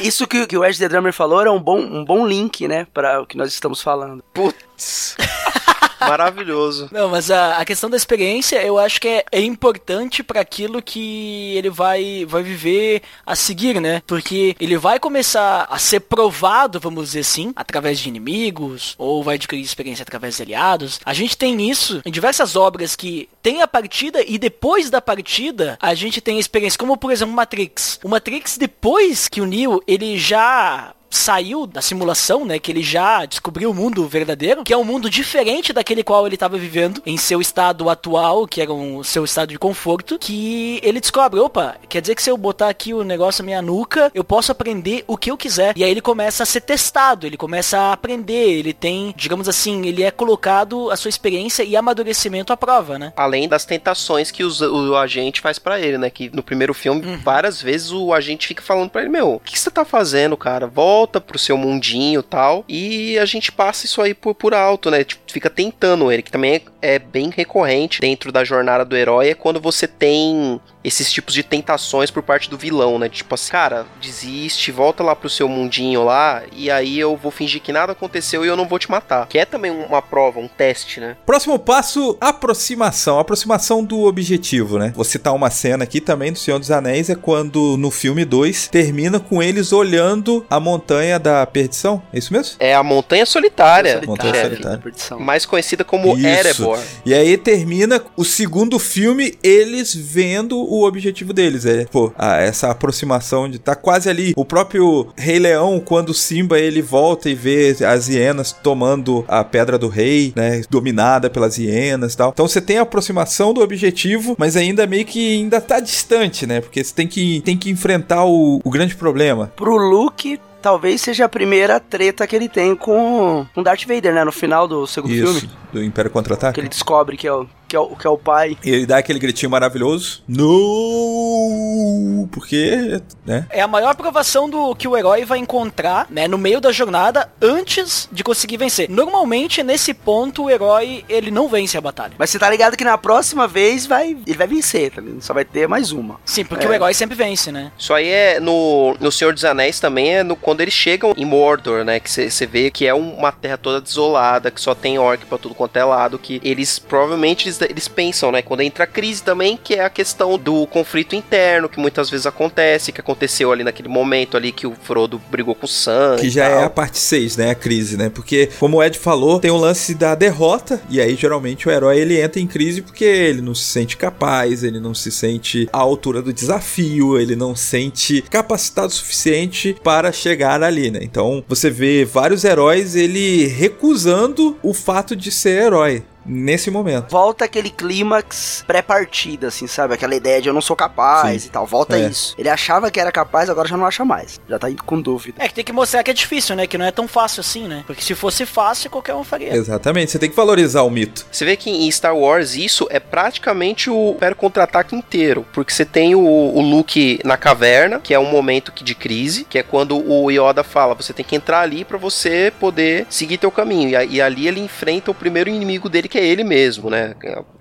[0.02, 2.86] Isso que, que o Ed The Drummer falou era um bom, um bom link, né?
[2.92, 4.22] Pra o que nós estamos falando.
[4.32, 5.16] Putz.
[6.00, 6.88] Maravilhoso.
[6.92, 10.82] Não, mas a, a questão da experiência eu acho que é, é importante para aquilo
[10.82, 14.02] que ele vai, vai viver a seguir, né?
[14.06, 19.36] Porque ele vai começar a ser provado, vamos dizer assim, através de inimigos, ou vai
[19.36, 21.00] adquirir experiência através de aliados.
[21.04, 25.78] A gente tem isso em diversas obras que tem a partida e depois da partida
[25.80, 27.98] a gente tem experiência, como por exemplo Matrix.
[28.02, 32.58] O Matrix, depois que o Neo ele já saiu da simulação, né?
[32.58, 36.36] Que ele já descobriu o mundo verdadeiro, que é um mundo diferente daquele qual ele
[36.36, 41.00] estava vivendo em seu estado atual, que era um seu estado de conforto, que ele
[41.00, 44.22] descobre, opa, quer dizer que se eu botar aqui o negócio na minha nuca, eu
[44.22, 45.76] posso aprender o que eu quiser.
[45.76, 49.86] E aí ele começa a ser testado, ele começa a aprender, ele tem, digamos assim,
[49.86, 53.12] ele é colocado a sua experiência e amadurecimento à prova, né?
[53.16, 56.08] Além das tentações que os- o, agente faz pra ele, né?
[56.10, 59.58] Que no primeiro filme, várias vezes o agente fica falando pra ele, meu, o que
[59.58, 60.66] você tá fazendo, cara?
[60.66, 62.64] Volta pro seu mundinho tal.
[62.68, 65.04] E a gente passa isso aí por, por alto, né?
[65.04, 69.30] Tipo, fica tentando ele, que também é, é bem recorrente dentro da jornada do herói,
[69.30, 73.08] é quando você tem esses tipos de tentações por parte do vilão, né?
[73.08, 77.60] Tipo assim, cara, desiste, volta lá pro seu mundinho lá, e aí eu vou fingir
[77.60, 79.26] que nada aconteceu e eu não vou te matar.
[79.26, 81.16] Que é também uma prova, um teste, né?
[81.26, 83.18] Próximo passo, aproximação.
[83.18, 84.92] Aproximação do objetivo, né?
[84.94, 88.68] Vou citar uma cena aqui também do Senhor dos Anéis, é quando no filme 2
[88.68, 92.02] termina com eles olhando a montanha da perdição.
[92.12, 92.56] É isso mesmo?
[92.58, 94.44] É a Montanha Solitária, Solitária, Montanha.
[94.44, 94.76] Solitária.
[94.76, 95.20] da perdição.
[95.20, 96.26] mais conhecida como Isso.
[96.26, 96.80] Erebor.
[97.04, 101.66] E aí termina o segundo filme eles vendo o objetivo deles.
[101.66, 104.32] É, pô, ah, essa aproximação de tá quase ali.
[104.36, 109.42] O próprio Rei Leão, quando o Simba ele volta e vê as hienas tomando a
[109.42, 110.62] pedra do rei, né?
[110.70, 112.30] Dominada pelas hienas e tal.
[112.30, 116.60] Então você tem a aproximação do objetivo, mas ainda meio que ainda tá distante, né?
[116.60, 119.52] Porque você tem que, tem que enfrentar o, o grande problema.
[119.56, 124.24] Pro Luke, talvez seja a primeira treta que ele tem com, com Darth Vader, né?
[124.24, 125.50] No final do segundo Isso, filme.
[125.72, 126.54] do Império Contra-Ataque.
[126.54, 128.58] Que ele descobre que é o, que é o, que é o pai.
[128.64, 130.24] E ele dá aquele gritinho maravilhoso.
[130.26, 132.26] No!
[132.32, 133.46] Porque, né?
[133.48, 137.30] É a maior provação do que o herói vai encontrar, né, no meio da jornada
[137.40, 138.90] antes de conseguir vencer.
[138.90, 142.14] Normalmente nesse ponto o herói ele não vence a batalha.
[142.18, 145.22] Mas você tá ligado que na próxima vez vai, ele vai vencer, tá ligado?
[145.22, 146.18] Só vai ter mais uma.
[146.24, 146.68] Sim, porque É.
[146.68, 147.70] o herói sempre vence, né?
[147.78, 151.24] Isso aí é no, no Senhor dos Anéis também, é no, quando eles chegam em
[151.24, 152.00] Mordor, né?
[152.00, 155.54] Que você vê que é uma terra toda desolada, que só tem orc pra tudo
[155.54, 158.42] quanto é lado, que eles provavelmente eles, eles pensam, né?
[158.42, 162.26] Quando entra a crise também, que é a questão do conflito interno, que muitas vezes
[162.26, 166.16] acontece, que aconteceu ali naquele momento ali que o Frodo brigou com o Sam.
[166.20, 166.60] Que já tal.
[166.60, 167.50] é a parte 6, né?
[167.50, 168.08] A crise, né?
[168.08, 170.80] Porque, como o Ed falou, tem o lance da derrota.
[170.88, 174.62] E aí, geralmente, o herói ele entra em crise porque ele não se sente capaz,
[174.62, 179.76] ele não se sente à altura do desafio, ele não se sente capacitado o suficiente
[179.82, 181.00] para chegar ali, né?
[181.02, 186.02] Então, você vê vários heróis ele recusando o fato de ser herói.
[186.32, 187.10] Nesse momento.
[187.10, 189.94] Volta aquele clímax pré-partida, assim, sabe?
[189.94, 191.48] Aquela ideia de eu não sou capaz Sim.
[191.48, 191.66] e tal.
[191.66, 192.08] Volta É.
[192.08, 192.34] isso.
[192.38, 194.40] Ele achava que era capaz, agora já não acha mais.
[194.48, 195.42] Já tá indo com dúvida.
[195.42, 196.66] É que tem que mostrar que é difícil, né?
[196.66, 197.82] Que não é tão fácil assim, né?
[197.86, 199.54] Porque se fosse fácil, qualquer um faria.
[199.54, 201.26] Exatamente, você tem que valorizar o mito.
[201.30, 205.84] Você vê que em Star Wars isso é praticamente o Império Contra-Ataque inteiro, porque você
[205.84, 209.62] tem o, o Luke na caverna, que é um momento que- de crise, que é
[209.62, 213.88] quando o Yoda fala, você tem que entrar ali pra você poder seguir teu caminho,
[214.00, 217.14] e, e ali ele enfrenta o primeiro inimigo dele, que é ele mesmo, né?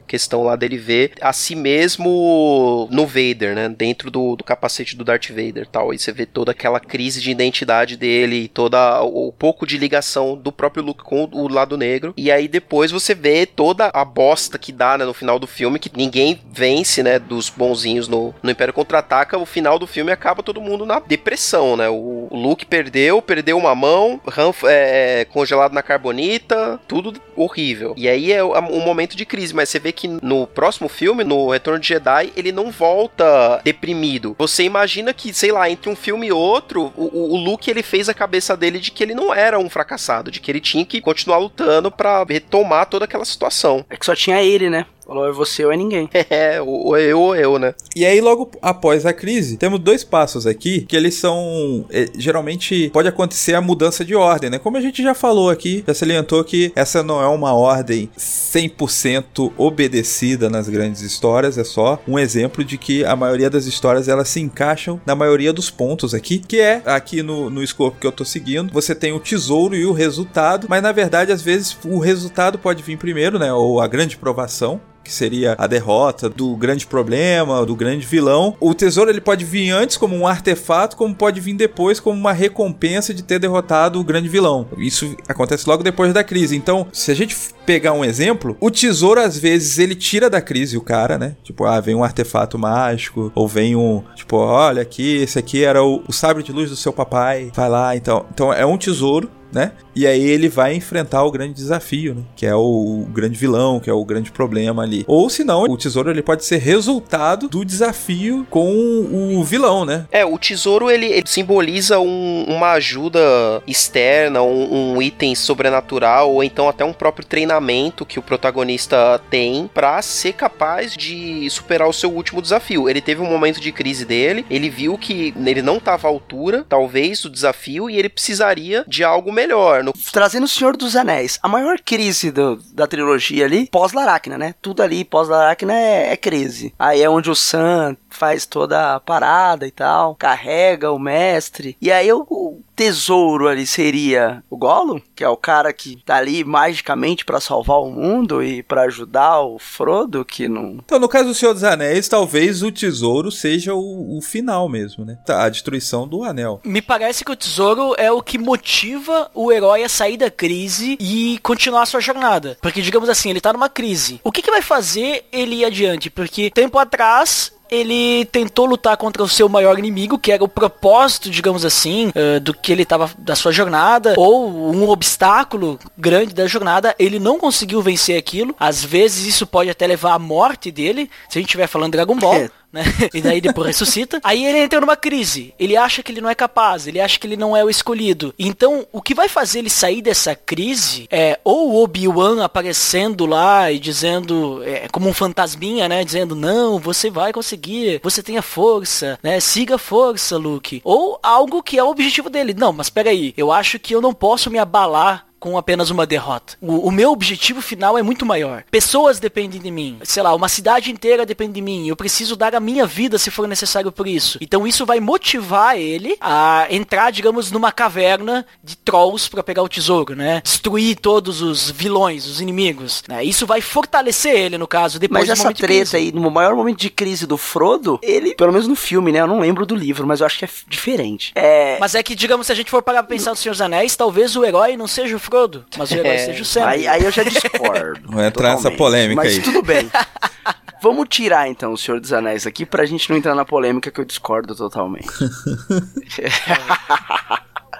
[0.09, 3.69] Questão lá dele ver a si mesmo no Vader, né?
[3.69, 5.93] Dentro do, do capacete do Darth Vader tal.
[5.93, 10.35] E você vê toda aquela crise de identidade dele, e toda o, pouco de ligação
[10.35, 12.11] do próprio Luke com o, lado negro.
[12.17, 15.77] E aí depois você vê toda a bosta que dá, né, no final do filme,
[15.77, 19.37] que ninguém vence, né, dos bonzinhos no, no Império Contra-Ataca.
[19.37, 21.87] O final do filme acaba todo mundo na depressão, né?
[21.87, 27.93] O, o Luke perdeu, perdeu uma mão, Han é, congelado na carbonita, tudo horrível.
[27.95, 31.49] E aí é um momento de crise, mas você vê que no próximo filme, no
[31.49, 34.35] Retorno de Jedi, ele não volta deprimido.
[34.37, 38.09] Você imagina que, sei lá, entre um filme e outro, o, o- Luke ele fez
[38.09, 41.01] a cabeça dele de que ele não era um fracassado, de que ele tinha que
[41.01, 43.85] continuar lutando pra retomar toda aquela situação.
[43.89, 44.85] É que só tinha ele, né?
[45.09, 46.07] Falou, é você ou é ninguém.
[46.29, 47.73] É, ou eu ou eu, né?
[47.95, 51.85] E aí, logo após a crise, temos dois passos aqui que eles são.
[51.89, 54.59] eh, geralmente pode acontecer a mudança de ordem, né?
[54.59, 59.51] Como a gente já falou aqui, já salientou que essa não é uma ordem 100%
[59.57, 64.29] obedecida nas grandes histórias, é só um exemplo de que a maioria das histórias elas
[64.29, 68.11] se encaixam na maioria dos pontos aqui, que é aqui no, no escopo que eu
[68.11, 71.97] tô seguindo, você tem o tesouro e o resultado, mas na verdade, às vezes, o
[71.97, 73.51] resultado pode vir primeiro, né?
[73.51, 74.79] Ou a grande provação.
[75.09, 78.55] Que seria a derrota do grande problema, do grande vilão.
[78.59, 82.31] O tesouro ele pode vir antes como um artefato, como pode vir depois como uma
[82.31, 84.67] recompensa de ter derrotado o grande vilão.
[84.77, 86.55] Isso acontece logo depois da crise.
[86.55, 90.77] Então, se a gente pegar um exemplo, o tesouro às vezes ele tira da crise
[90.77, 91.35] o cara, né?
[91.43, 95.83] Tipo, ah, vem um artefato mágico, ou vem um, tipo, olha aqui, esse aqui era
[95.83, 97.51] o, o sabre de luz do seu papai.
[97.55, 98.25] Vai lá, então.
[98.31, 99.71] Então é um tesouro né?
[99.95, 102.21] E aí ele vai enfrentar o grande desafio, né?
[102.35, 105.03] Que é o, grande vilão, que é o grande problema ali.
[105.07, 110.05] Ou se não, o tesouro ele pode ser resultado do desafio com o vilão, né?
[110.11, 113.19] É, o tesouro ele, ele simboliza um, uma ajuda
[113.67, 119.69] externa, um, um, item sobrenatural, ou então até um próprio treinamento que o protagonista tem
[119.73, 122.89] para ser capaz de superar o seu último desafio.
[122.89, 126.65] Ele teve um momento de crise dele, ele viu que ele não estava à altura,
[126.67, 129.83] talvez, do desafio, e ele precisaria de algo melhor.
[129.83, 129.93] No...
[130.11, 134.55] Trazendo o Senhor dos Anéis, a maior crise do, da trilogia ali, pós-Laracna, né?
[134.61, 136.73] Tudo ali pós-Laracna é, é crise.
[136.77, 141.77] Aí é onde o Sam faz toda a parada e tal, carrega o mestre.
[141.81, 146.15] E aí o, o tesouro ali seria o Gollum, que é o cara que tá
[146.15, 150.77] ali magicamente para salvar o mundo e para ajudar o Frodo, que não.
[150.85, 155.03] Então, no caso do Senhor dos Anéis, talvez o tesouro seja o, o final mesmo,
[155.03, 155.17] né?
[155.25, 156.61] Tá, a destruição do anel.
[156.63, 160.97] Me parece que o tesouro é o que motiva o herói a sair da crise
[161.01, 162.57] e continuar a sua jornada.
[162.61, 164.21] Porque, digamos assim, ele tá numa crise.
[164.23, 166.09] O que, que vai fazer ele ir adiante?
[166.09, 171.29] Porque tempo atrás ele tentou lutar contra o seu maior inimigo, que era o propósito,
[171.29, 176.47] digamos assim, uh, do que ele estava da sua jornada, ou um obstáculo grande da
[176.47, 178.55] jornada, ele não conseguiu vencer aquilo.
[178.59, 182.15] Às vezes isso pode até levar à morte dele, se a gente estiver falando Dragon
[182.15, 182.35] Ball.
[182.35, 182.83] É né?
[183.13, 184.19] E daí depois ressuscita.
[184.23, 185.53] Aí ele entra numa crise.
[185.59, 188.33] Ele acha que ele não é capaz, ele acha que ele não é o escolhido.
[188.37, 193.71] Então, o que vai fazer ele sair dessa crise é ou o Obi-Wan aparecendo lá
[193.71, 196.03] e dizendo, é, como um fantasminha, né?
[196.03, 199.39] Dizendo, não, você vai conseguir, você tem a força, né?
[199.39, 200.81] Siga a força, Luke.
[200.83, 202.53] Ou algo que é o objetivo dele.
[202.53, 206.57] Não, mas peraí, eu acho que eu não posso me abalar com apenas uma derrota.
[206.61, 208.63] O, o, meu objetivo final é muito maior.
[208.69, 209.99] Pessoas dependem de mim.
[210.03, 211.87] Sei lá, uma cidade inteira depende de mim.
[211.87, 214.37] Eu preciso dar a minha vida se for necessário por isso.
[214.41, 219.69] Então isso vai motivar ele a entrar, digamos, numa caverna de trolls para pegar o
[219.69, 220.41] tesouro, né?
[220.43, 223.03] Destruir todos os vilões, os inimigos.
[223.07, 223.23] Né?
[223.23, 226.89] Isso vai fortalecer ele, no caso, depois Mas essa treta aí, no maior momento de
[226.89, 229.21] crise do Frodo, ele, pelo menos no filme, né?
[229.21, 231.31] Eu não lembro do livro, mas eu acho que é diferente.
[231.35, 231.77] É...
[231.79, 233.95] Mas é que, digamos, se a gente for parar pra pensar no Senhor dos Anéis,
[233.95, 236.17] talvez o herói não seja o Frodo, mas o herói é.
[236.25, 236.65] seja o Sam.
[236.65, 238.01] Aí, aí eu já discordo.
[238.11, 239.37] Vai entrar nessa polêmica mas aí.
[239.37, 239.89] Mas tudo bem.
[240.81, 243.99] Vamos tirar então o Senhor dos Anéis aqui pra gente não entrar na polêmica que
[243.99, 245.09] eu discordo totalmente.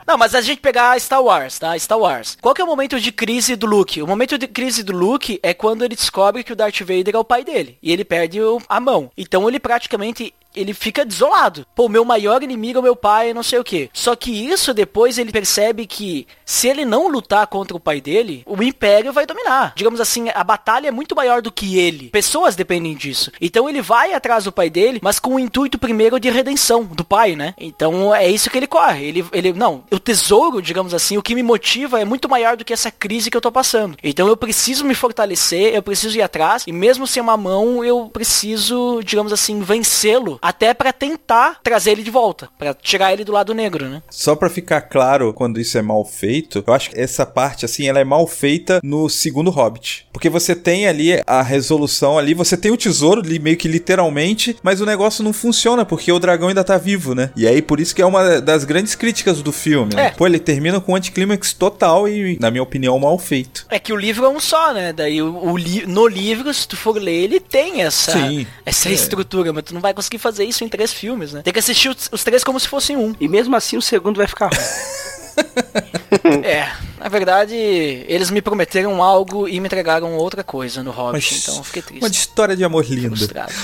[0.06, 1.78] Não, mas a gente pegar Star Wars, tá?
[1.78, 2.36] Star Wars.
[2.42, 4.02] Qual que é o momento de crise do Luke?
[4.02, 7.18] O momento de crise do Luke é quando ele descobre que o Darth Vader é
[7.20, 7.78] o pai dele.
[7.80, 9.12] E ele perde a mão.
[9.16, 11.66] Então ele praticamente ele fica desolado.
[11.76, 13.90] Pô, meu maior inimigo é meu pai, não sei o que.
[13.94, 18.44] Só que isso depois ele percebe que se ele não lutar contra o pai dele,
[18.46, 19.74] o império vai dominar.
[19.76, 22.10] Digamos assim, a batalha é muito maior do que ele.
[22.10, 23.32] Pessoas dependem disso.
[23.40, 27.04] Então ele vai atrás do pai dele, mas com o intuito primeiro de redenção do
[27.04, 27.54] pai, né?
[27.58, 29.06] Então é isso que ele corre.
[29.06, 32.66] Ele, ele não, o tesouro, digamos assim, o que me motiva é muito maior do
[32.66, 33.98] que essa crise que eu tô passando.
[34.04, 38.10] Então eu preciso me fortalecer, eu preciso ir atrás e mesmo sem uma mão, eu
[38.10, 43.32] preciso, digamos assim, vencê-lo até para tentar trazer ele de volta, para tirar ele do
[43.32, 44.02] lado negro, né?
[44.10, 47.88] Só para ficar claro quando isso é mal feito, eu acho que essa parte assim,
[47.88, 52.58] ela é mal feita no segundo Hobbit, porque você tem ali a resolução ali, você
[52.58, 56.48] tem o tesouro ali meio que literalmente, mas o negócio não funciona porque o dragão
[56.48, 57.32] ainda tá vivo, né?
[57.36, 60.08] E aí por isso que é uma das grandes críticas do filme, né?
[60.08, 60.10] É.
[60.10, 63.68] Pô, ele termina com um anticlímax total e, na minha opinião, mal feito.
[63.70, 64.92] É que o livro é um só, né?
[64.92, 68.90] Daí o, o li no livro, se tu for ler, ele tem essa, Sim, essa
[68.90, 68.94] é.
[68.94, 71.42] estrutura, mas tu não vai conseguir fazer fazer isso em três filmes, né?
[71.42, 73.16] Tem que assistir os, os três como se fossem um.
[73.20, 76.44] E mesmo assim o segundo vai ficar ruim.
[76.46, 81.44] é, na verdade, eles me prometeram algo e me entregaram outra coisa no Hobbit, Mas,
[81.44, 82.04] então eu fiquei triste.
[82.04, 83.16] Uma história de amor lindo.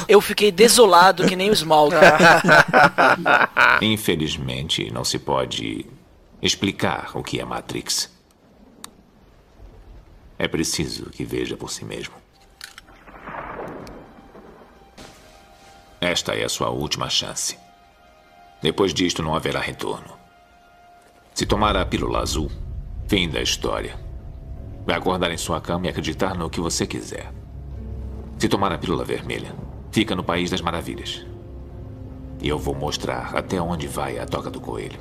[0.07, 1.93] Eu fiquei desolado que nem o Smaug.
[3.81, 5.85] Infelizmente, não se pode
[6.41, 8.09] explicar o que é Matrix.
[10.37, 12.24] É preciso que veja por si mesmo.
[15.99, 17.57] Esta é a sua última chance.
[18.61, 20.17] Depois disto, não haverá retorno.
[21.33, 22.49] Se tomar a pílula azul,
[23.07, 23.99] fim da história.
[24.85, 27.31] Vai acordar em sua cama e acreditar no que você quiser.
[28.37, 29.55] Se tomar a pílula vermelha,
[29.91, 31.25] fica no País das Maravilhas.
[32.41, 34.99] E eu vou mostrar até onde vai a toca do coelho.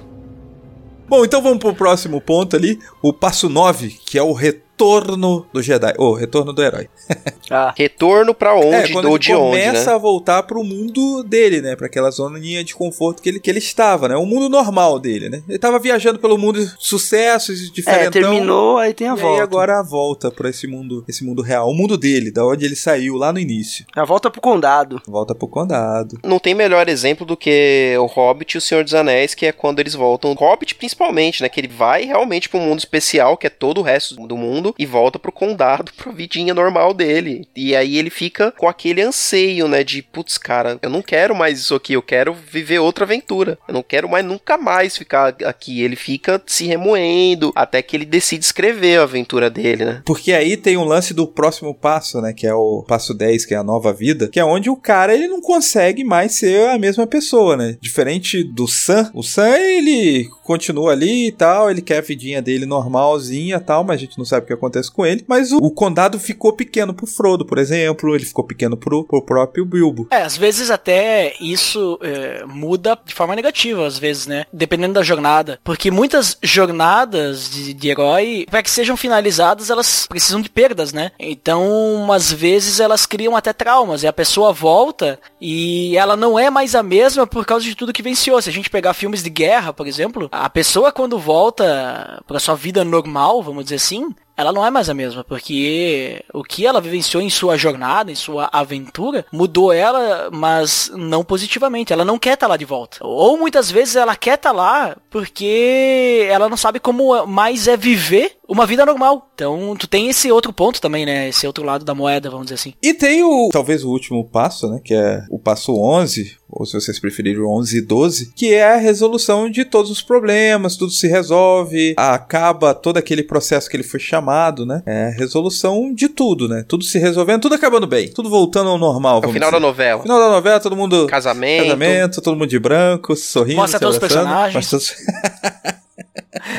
[1.06, 5.46] Bom, então vamos pro próximo ponto ali, o passo 9, que é o retorno retorno
[5.52, 5.94] do Jedi.
[5.98, 6.88] Ou retorno do herói.
[7.50, 9.96] Ah, Retorno pra onde é, quando ou ele de onde, começa né?
[9.96, 11.76] a voltar pro mundo dele, né?
[11.76, 14.16] Pra aquela zoninha de conforto que ele, que ele estava, né?
[14.16, 15.42] O mundo normal dele, né?
[15.46, 18.10] Ele tava viajando pelo mundo sucessos, é, diferentão.
[18.12, 19.36] terminou, aí tem a e volta.
[19.36, 22.64] aí agora a volta pra esse mundo, esse mundo real, o mundo dele, da onde
[22.64, 23.84] ele saiu lá no início.
[23.94, 25.02] A volta pro condado.
[25.06, 26.18] Volta pro condado.
[26.24, 29.52] Não tem melhor exemplo do que o Hobbit e o Senhor dos Anéis, que é
[29.52, 30.32] quando eles voltam.
[30.32, 31.48] O Hobbit, principalmente, né?
[31.50, 34.86] Que ele vai realmente pro mundo especial, que é todo o resto do mundo, e
[34.86, 37.46] volta pro condado, pra vidinha normal dele.
[37.54, 39.82] E aí ele fica com aquele anseio, né?
[39.84, 43.58] De, putz, cara, eu não quero mais isso aqui, eu quero viver outra aventura.
[43.66, 45.82] Eu não quero mais nunca mais ficar aqui.
[45.82, 50.02] Ele fica se remoendo até que ele decide escrever a aventura dele, né?
[50.04, 52.32] Porque aí tem um lance do próximo passo, né?
[52.32, 54.28] Que é o passo 10, que é a nova vida.
[54.28, 57.76] Que é onde o cara, ele não consegue mais ser a mesma pessoa, né?
[57.80, 59.10] Diferente do Sam.
[59.14, 61.70] O Sam, ele continua ali e tal.
[61.70, 63.82] Ele quer a vidinha dele normalzinha e tal.
[63.82, 65.24] Mas a gente não sabe o que acontece com ele.
[65.26, 68.14] Mas o, o condado ficou pequeno pro Frodo, por exemplo.
[68.14, 70.06] Ele ficou pequeno pro, pro próprio Bilbo.
[70.10, 74.44] É, às vezes até isso é, muda de forma negativa, às vezes, né?
[74.52, 75.58] Dependendo da jornada.
[75.64, 81.10] Porque muitas jornadas de, de herói, para que sejam finalizadas, elas precisam de perdas, né?
[81.18, 84.02] Então, às vezes elas criam até traumas.
[84.02, 87.92] E a pessoa volta e ela não é mais a mesma por causa de tudo
[87.92, 88.40] que venceu.
[88.40, 92.54] Se a gente pegar filmes de guerra, por exemplo, a pessoa quando volta pra sua
[92.54, 96.80] vida normal, vamos dizer assim, ela não é mais a mesma, porque o que ela
[96.80, 101.92] vivenciou em sua jornada, em sua aventura, mudou ela, mas não positivamente.
[101.92, 102.98] Ela não quer estar lá de volta.
[103.00, 108.32] Ou muitas vezes ela quer estar lá porque ela não sabe como mais é viver
[108.48, 109.30] uma vida normal.
[109.34, 111.28] Então, tu tem esse outro ponto também, né?
[111.28, 112.74] Esse outro lado da moeda, vamos dizer assim.
[112.82, 114.80] E tem o, talvez o último passo, né?
[114.84, 118.74] Que é o passo 11, ou se vocês preferirem o 11 e 12, que é
[118.74, 123.82] a resolução de todos os problemas, tudo se resolve, acaba todo aquele processo que ele
[123.82, 124.82] foi chamado, né?
[124.86, 126.64] É a resolução de tudo, né?
[126.66, 129.20] Tudo se resolvendo, tudo acabando bem, tudo voltando ao normal.
[129.24, 129.66] É o final da dizer.
[129.66, 130.02] novela.
[130.02, 131.06] Final da novela, todo mundo.
[131.06, 131.64] Casamento.
[131.64, 133.56] Casamento, todo mundo de branco, sorrindo.
[133.56, 134.54] Mostra todos os personagens.
[134.54, 135.74] mostra todos-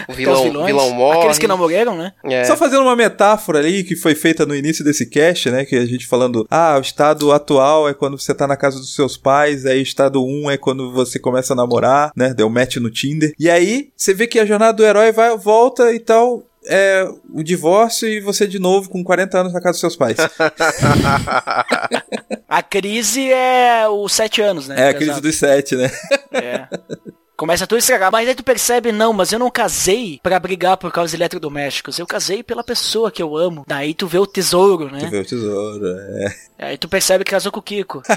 [0.08, 1.20] O vilão, os vilões, vilão morre.
[1.20, 2.14] Aqueles que não morreram, né?
[2.24, 2.44] É.
[2.44, 5.66] Só fazendo uma metáfora ali que foi feita no início desse cast, né?
[5.66, 8.96] Que a gente falando, ah, o estado atual é quando você tá na casa dos
[8.96, 12.34] seus pais, aí o estado 1 é quando você começa a namorar, né?
[12.34, 13.34] Deu match no Tinder.
[13.40, 16.44] E aí, você vê que a jornada do herói vai, volta e tal.
[16.68, 20.18] É o divórcio e você de novo com 40 anos na casa dos seus pais.
[22.50, 24.76] A crise é os sete anos, né?
[24.80, 25.92] É a crise dos sete, né?
[26.32, 26.68] É.
[27.36, 28.12] Começa tudo a estragar.
[28.12, 32.00] Mas aí tu percebe, não, mas eu não casei pra brigar por causa de eletrodomésticos.
[32.00, 33.66] Eu casei pela pessoa que eu amo.
[33.68, 35.10] Daí tu vê o tesouro, Tu né?
[35.10, 36.36] vê o tesouro, é.
[36.60, 38.02] Aí tu percebe que casou com o Kiko.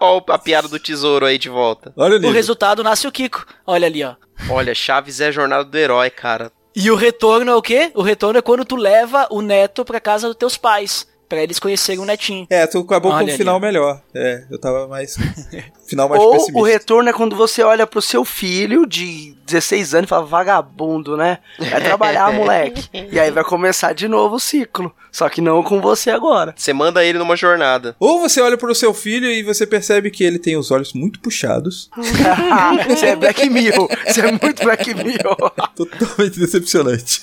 [0.00, 1.92] Ó a piada do tesouro aí de volta.
[1.96, 3.44] Olha o O resultado nasce o Kiko.
[3.66, 4.14] Olha ali, ó.
[4.48, 6.50] Olha, Chaves é a jornada do herói, cara.
[6.74, 7.90] E o retorno é o quê?
[7.94, 11.06] O retorno é quando tu leva o neto pra casa dos teus pais.
[11.28, 12.46] Pra eles conhecerem o netinho.
[12.48, 13.60] É, tu acabou Olha com um ali, final ó.
[13.60, 14.00] melhor.
[14.14, 15.16] É, eu tava mais.
[15.86, 16.58] final mais Ou pessimista.
[16.58, 21.16] o retorno é quando você olha pro seu filho de 16 anos e fala, vagabundo,
[21.16, 21.38] né?
[21.58, 22.88] Vai trabalhar, moleque.
[23.10, 24.94] E aí vai começar de novo o ciclo.
[25.10, 26.54] Só que não com você agora.
[26.56, 27.96] Você manda ele numa jornada.
[27.98, 31.18] Ou você olha pro seu filho e você percebe que ele tem os olhos muito
[31.20, 31.90] puxados.
[32.88, 33.88] Você é Black Mirror.
[34.06, 35.36] Você é muito Black Mirror.
[35.74, 37.22] Totalmente decepcionante.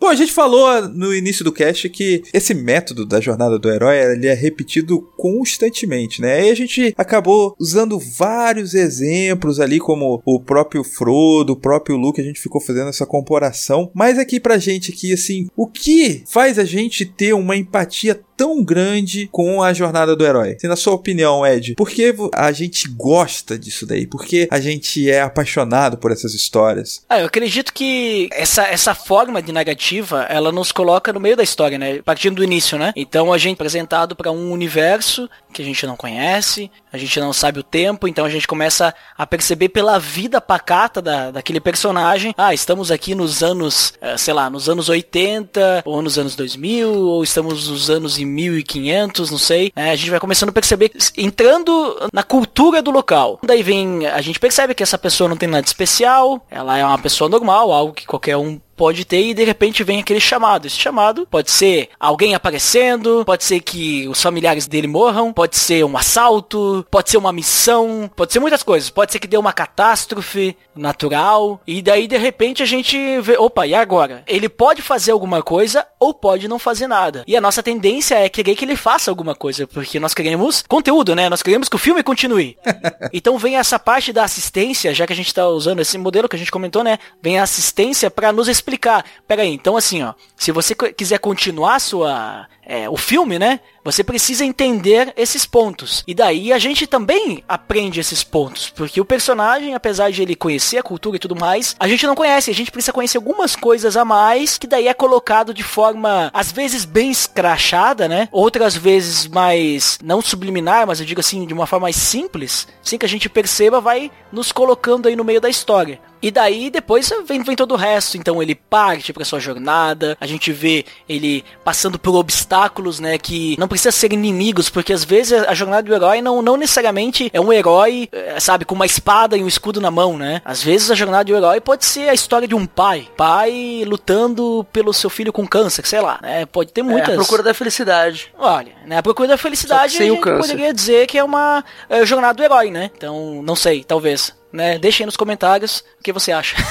[0.00, 3.98] Bom, a gente falou no início do cast que esse método da jornada do herói
[3.98, 6.46] ele é repetido constantemente, né?
[6.46, 12.20] E a gente acabou usando vários exemplos ali, como o próprio Frodo, o próprio Luke,
[12.20, 13.90] a gente ficou fazendo essa comparação.
[13.94, 18.62] Mas aqui pra gente aqui, assim, o que faz a gente ter uma empatia tão
[18.62, 20.52] grande com a jornada do herói?
[20.52, 24.06] Assim, na sua opinião, Ed, por que a gente gosta disso daí?
[24.06, 27.04] Por que a gente é apaixonado por essas histórias?
[27.08, 31.42] Ah, eu acredito que essa, essa forma de negativa, ela nos coloca no meio da
[31.42, 32.00] história, né?
[32.02, 32.92] Partindo do início, né?
[32.96, 37.18] Então a gente é apresentado para um universo que a gente não conhece, a gente
[37.20, 41.60] não sabe o tempo, então a gente começa a perceber pela vida pacata da, daquele
[41.60, 42.34] personagem.
[42.36, 46.90] Ah, estamos aqui nos anos, eh, sei lá, nos anos 80, ou nos anos 2000,
[46.90, 49.72] ou estamos nos anos em 1500, não sei.
[49.74, 49.90] né?
[49.90, 53.38] a gente vai começando a perceber, entrando na cultura do local.
[53.42, 56.84] Daí vem, a gente percebe que essa pessoa não tem nada de especial, ela é
[56.84, 60.66] uma pessoa normal, algo que qualquer um pode ter e de repente vem aquele chamado.
[60.66, 65.84] Esse chamado pode ser alguém aparecendo, pode ser que os familiares dele morram, pode ser
[65.84, 68.90] um assalto, pode ser uma missão, pode ser muitas coisas.
[68.90, 73.66] Pode ser que dê uma catástrofe natural e daí de repente a gente vê, opa,
[73.66, 74.22] e agora?
[74.26, 77.24] Ele pode fazer alguma coisa ou pode não fazer nada.
[77.26, 81.14] E a nossa tendência é querer que ele faça alguma coisa, porque nós queremos conteúdo,
[81.14, 81.28] né?
[81.28, 82.56] Nós queremos que o filme continue.
[83.12, 86.36] então vem essa parte da assistência, já que a gente tá usando esse modelo que
[86.36, 86.98] a gente comentou, né?
[87.22, 89.04] Vem a assistência para nos explicar.
[89.28, 93.60] Pega aí, então assim, ó, se você quiser continuar sua é, o filme, né?
[93.84, 96.02] Você precisa entender esses pontos.
[96.06, 98.70] E daí a gente também aprende esses pontos.
[98.70, 102.14] Porque o personagem, apesar de ele conhecer a cultura e tudo mais, a gente não
[102.14, 102.50] conhece.
[102.50, 106.50] A gente precisa conhecer algumas coisas a mais, que daí é colocado de forma, às
[106.50, 108.28] vezes, bem escrachada, né?
[108.32, 112.66] Outras vezes mais, não subliminar, mas eu digo assim, de uma forma mais simples.
[112.82, 116.00] Sem que a gente perceba, vai nos colocando aí no meio da história.
[116.24, 118.16] E daí depois vem, vem todo o resto.
[118.16, 120.16] Então ele parte pra sua jornada.
[120.18, 123.18] A gente vê ele passando por obstáculos, né?
[123.18, 127.28] Que não precisa ser inimigos, porque às vezes a jornada do herói não, não necessariamente
[127.32, 130.40] é um herói, eh, sabe, com uma espada e um escudo na mão, né?
[130.44, 133.08] Às vezes a jornada do herói pode ser a história de um pai.
[133.16, 136.46] Pai lutando pelo seu filho com câncer, sei lá, né?
[136.46, 137.14] Pode ter É, muitas.
[137.14, 138.32] a procura da felicidade.
[138.38, 142.06] Olha, né, a procura da felicidade sem a gente poderia dizer que é uma é,
[142.06, 142.90] jornada do herói, né?
[142.96, 144.32] Então, não sei, talvez.
[144.52, 144.78] Né?
[144.78, 146.56] Deixem aí nos comentários o que você acha.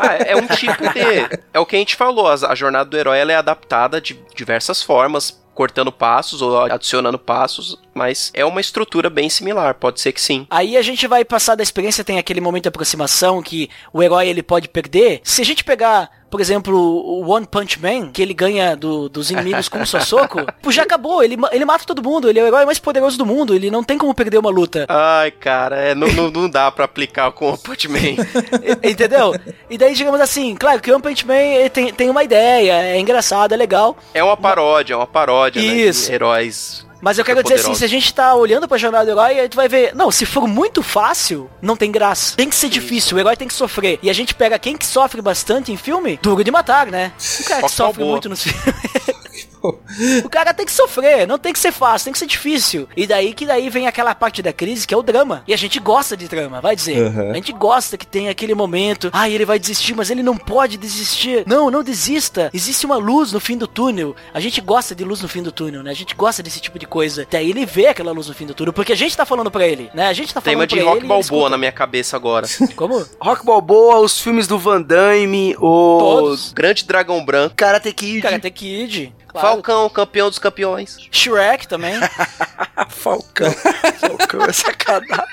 [0.00, 1.38] Ah, é um tipo de.
[1.52, 4.18] É o que a gente falou, a, a jornada do herói ela é adaptada de
[4.34, 10.12] diversas formas, cortando passos ou adicionando passos, mas é uma estrutura bem similar, pode ser
[10.12, 10.46] que sim.
[10.48, 14.28] Aí a gente vai passar da experiência, tem aquele momento de aproximação que o herói
[14.28, 15.20] ele pode perder.
[15.24, 19.30] Se a gente pegar, por exemplo, o One Punch Man, que ele ganha do- dos
[19.30, 22.42] inimigos com um só soco, pô, já acabou, ele, ele mata todo mundo, ele é
[22.42, 24.86] o herói mais poderoso do mundo, ele não tem como perder uma luta.
[24.88, 28.16] Ai, cara, é, não, não, não dá pra aplicar com o Punchman.
[28.82, 29.34] E- Entendeu?
[29.70, 32.98] E daí, digamos assim, claro que o One Punch Man tem, tem uma ideia, é
[32.98, 33.96] engraçado, é legal.
[34.14, 35.68] É uma paródia, é uma paródia, né?
[35.68, 36.06] Isso.
[36.08, 36.86] De heróis.
[37.00, 39.42] Mas eu quero dizer assim, se a gente tá olhando pra jornada do herói, a
[39.42, 42.36] gente vai ver, não, se for muito fácil, não tem graça.
[42.36, 43.98] Tem que ser difícil, o herói tem que sofrer.
[44.02, 47.12] E a gente pega quem que sofre bastante em filme, duro de matar, né?
[47.18, 48.74] O cara que Rock sofre muito nos filmes.
[50.24, 52.88] o cara tem que sofrer, não tem que ser fácil, tem que ser difícil.
[52.96, 55.42] E daí que daí vem aquela parte da crise que é o drama.
[55.46, 56.98] E a gente gosta de drama, vai dizer.
[56.98, 57.30] Uhum.
[57.30, 60.76] A gente gosta que tem aquele momento, ai, ele vai desistir, mas ele não pode
[60.76, 61.44] desistir.
[61.46, 62.50] Não, não desista.
[62.52, 64.14] Existe uma luz no fim do túnel.
[64.32, 65.90] A gente gosta de luz no fim do túnel, né?
[65.90, 67.26] A gente gosta desse tipo de coisa.
[67.30, 69.66] Daí ele vê aquela luz no fim do túnel, porque a gente tá falando pra
[69.66, 70.08] ele, né?
[70.08, 71.06] A gente tá falando Tema de pra rock ele.
[71.06, 72.46] ele balboa na minha cabeça agora.
[72.76, 73.04] Como?
[73.20, 76.52] Rock Balboa, os filmes do Van Damme, o Todos.
[76.52, 77.54] Grande Dragão Branco.
[77.56, 78.22] Karate Kid.
[78.22, 79.12] Karate Kid.
[79.40, 79.56] Claro.
[79.56, 80.96] Falcão, campeão dos campeões.
[81.10, 81.94] Shrek também.
[82.90, 83.52] Falcão.
[84.00, 85.26] Falcão é sacanagem.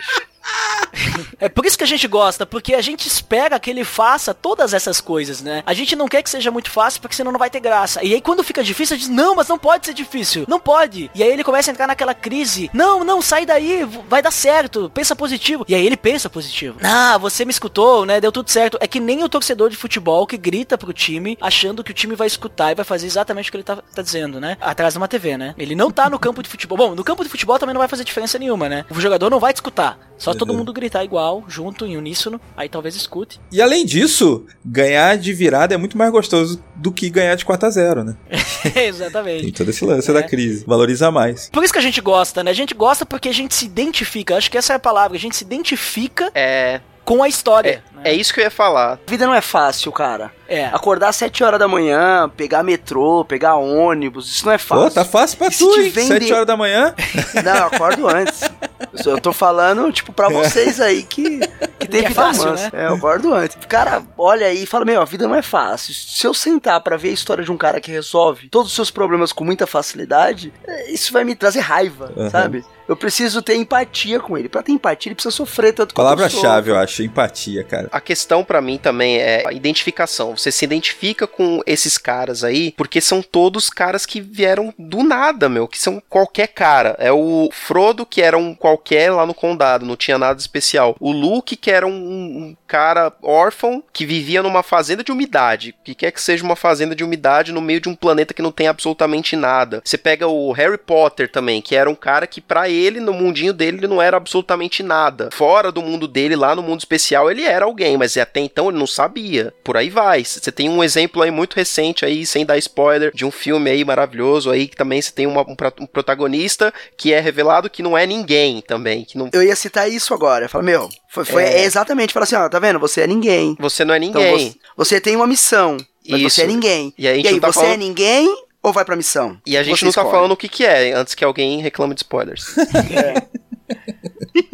[1.39, 4.73] É por isso que a gente gosta, porque a gente espera que ele faça todas
[4.73, 5.63] essas coisas, né?
[5.65, 8.03] A gente não quer que seja muito fácil, porque senão não vai ter graça.
[8.03, 10.45] E aí quando fica difícil, a gente diz, não, mas não pode ser difícil.
[10.47, 11.11] Não pode.
[11.13, 12.69] E aí ele começa a entrar naquela crise.
[12.73, 14.89] Não, não, sai daí, vai dar certo.
[14.93, 15.65] Pensa positivo.
[15.67, 16.77] E aí ele pensa positivo.
[16.81, 18.21] Ah, você me escutou, né?
[18.21, 18.77] Deu tudo certo.
[18.81, 22.15] É que nem o torcedor de futebol que grita pro time, achando que o time
[22.15, 24.57] vai escutar e vai fazer exatamente o que ele tá, tá dizendo, né?
[24.61, 25.53] Atrás de uma TV, né?
[25.57, 26.77] Ele não tá no campo de futebol.
[26.77, 28.85] Bom, no campo de futebol também não vai fazer diferença nenhuma, né?
[28.89, 29.97] O jogador não vai te escutar.
[30.17, 33.39] Só todo mundo gritar igual, junto, em uníssono, aí talvez escute.
[33.51, 37.67] E além disso, ganhar de virada é muito mais gostoso do que ganhar de 4
[37.67, 38.15] a 0 né?
[38.73, 39.51] Tem Exatamente.
[39.51, 40.13] todo esse lance É.
[40.13, 40.63] da crise.
[40.65, 41.49] Valoriza mais.
[41.49, 42.51] Por isso que a gente gosta, né?
[42.51, 44.35] A gente gosta porque a gente se identifica.
[44.37, 45.17] Acho que essa é a palavra.
[45.17, 47.83] A gente se identifica É, com a história.
[47.95, 48.01] né?
[48.05, 48.99] é isso que eu ia falar.
[49.05, 50.31] A vida não é fácil, cara.
[50.47, 50.65] É.
[50.65, 54.85] Acordar às 7 horas da manhã, pegar metrô, pegar ônibus, isso não é fácil.
[54.85, 55.89] Pô, tá fácil pra E tu, hein?
[55.89, 56.93] vender- 7 horas da manhã.
[57.43, 58.41] Não, eu acordo antes.
[59.05, 61.39] Eu tô falando, tipo, pra vocês aí que,
[61.79, 62.63] que tem Que é vida fácil, mansa.
[62.65, 62.71] né?
[62.73, 63.55] É, eu acordo antes.
[63.63, 65.93] O cara olha aí e fala, meu, a vida não é fácil.
[65.93, 68.91] Se eu sentar pra ver a história de um cara que resolve todos os seus
[68.91, 72.29] problemas com muita facilidade, é, isso vai me trazer raiva, Uhum.
[72.29, 72.63] sabe?
[72.87, 74.47] Eu preciso ter empatia com ele.
[74.47, 76.71] Pra ter empatia, ele precisa sofrer tanto quanto eu Palavra-chave, sofro.
[76.71, 77.89] eu acho, empatia, cara.
[77.91, 80.37] A questão pra mim também é a identificação.
[80.37, 85.49] Você se identifica com esses caras aí, porque são todos caras que vieram do nada,
[85.49, 86.95] meu, que são qualquer cara.
[86.99, 90.95] É o Frodo que era um qualquer lá no condado, não tinha nada especial.
[90.99, 95.95] O Luke que era um, um cara órfão que vivia numa fazenda de umidade, que
[95.95, 98.67] quer que seja uma fazenda de umidade no meio de um planeta que não tem
[98.67, 99.81] absolutamente nada.
[99.83, 103.53] Você pega o Harry Potter também, que era um cara que pra ele no mundinho
[103.53, 105.29] dele ele não era absolutamente nada.
[105.31, 108.77] Fora do mundo dele, lá no mundo especial, ele era alguém, mas até então ele
[108.77, 109.53] não sabia.
[109.63, 110.23] Por aí vai.
[110.23, 113.83] Você tem um exemplo aí muito recente aí, sem dar spoiler, de um filme aí
[113.85, 117.97] maravilhoso aí que também você tem uma- um, um protagonista que é revelado que não
[117.97, 120.45] é ninguém também, que não Eu ia citar isso agora.
[120.45, 121.59] Eu falo, meu, foi, foi É.
[121.61, 122.79] é exatamente, fala assim, ó, tá vendo?
[122.79, 123.55] Você é ninguém.
[123.59, 124.49] você não é Então ninguém.
[124.51, 125.77] você, você tem uma missão,
[126.09, 126.29] mas Isso.
[126.35, 126.93] você é ninguém.
[126.97, 129.37] E a gente não tá você é falando- ninguém ou vai pra missão?
[129.45, 130.15] E a gente Você não tá escolhe.
[130.17, 132.55] falando o que que é, antes que alguém reclame de spoilers.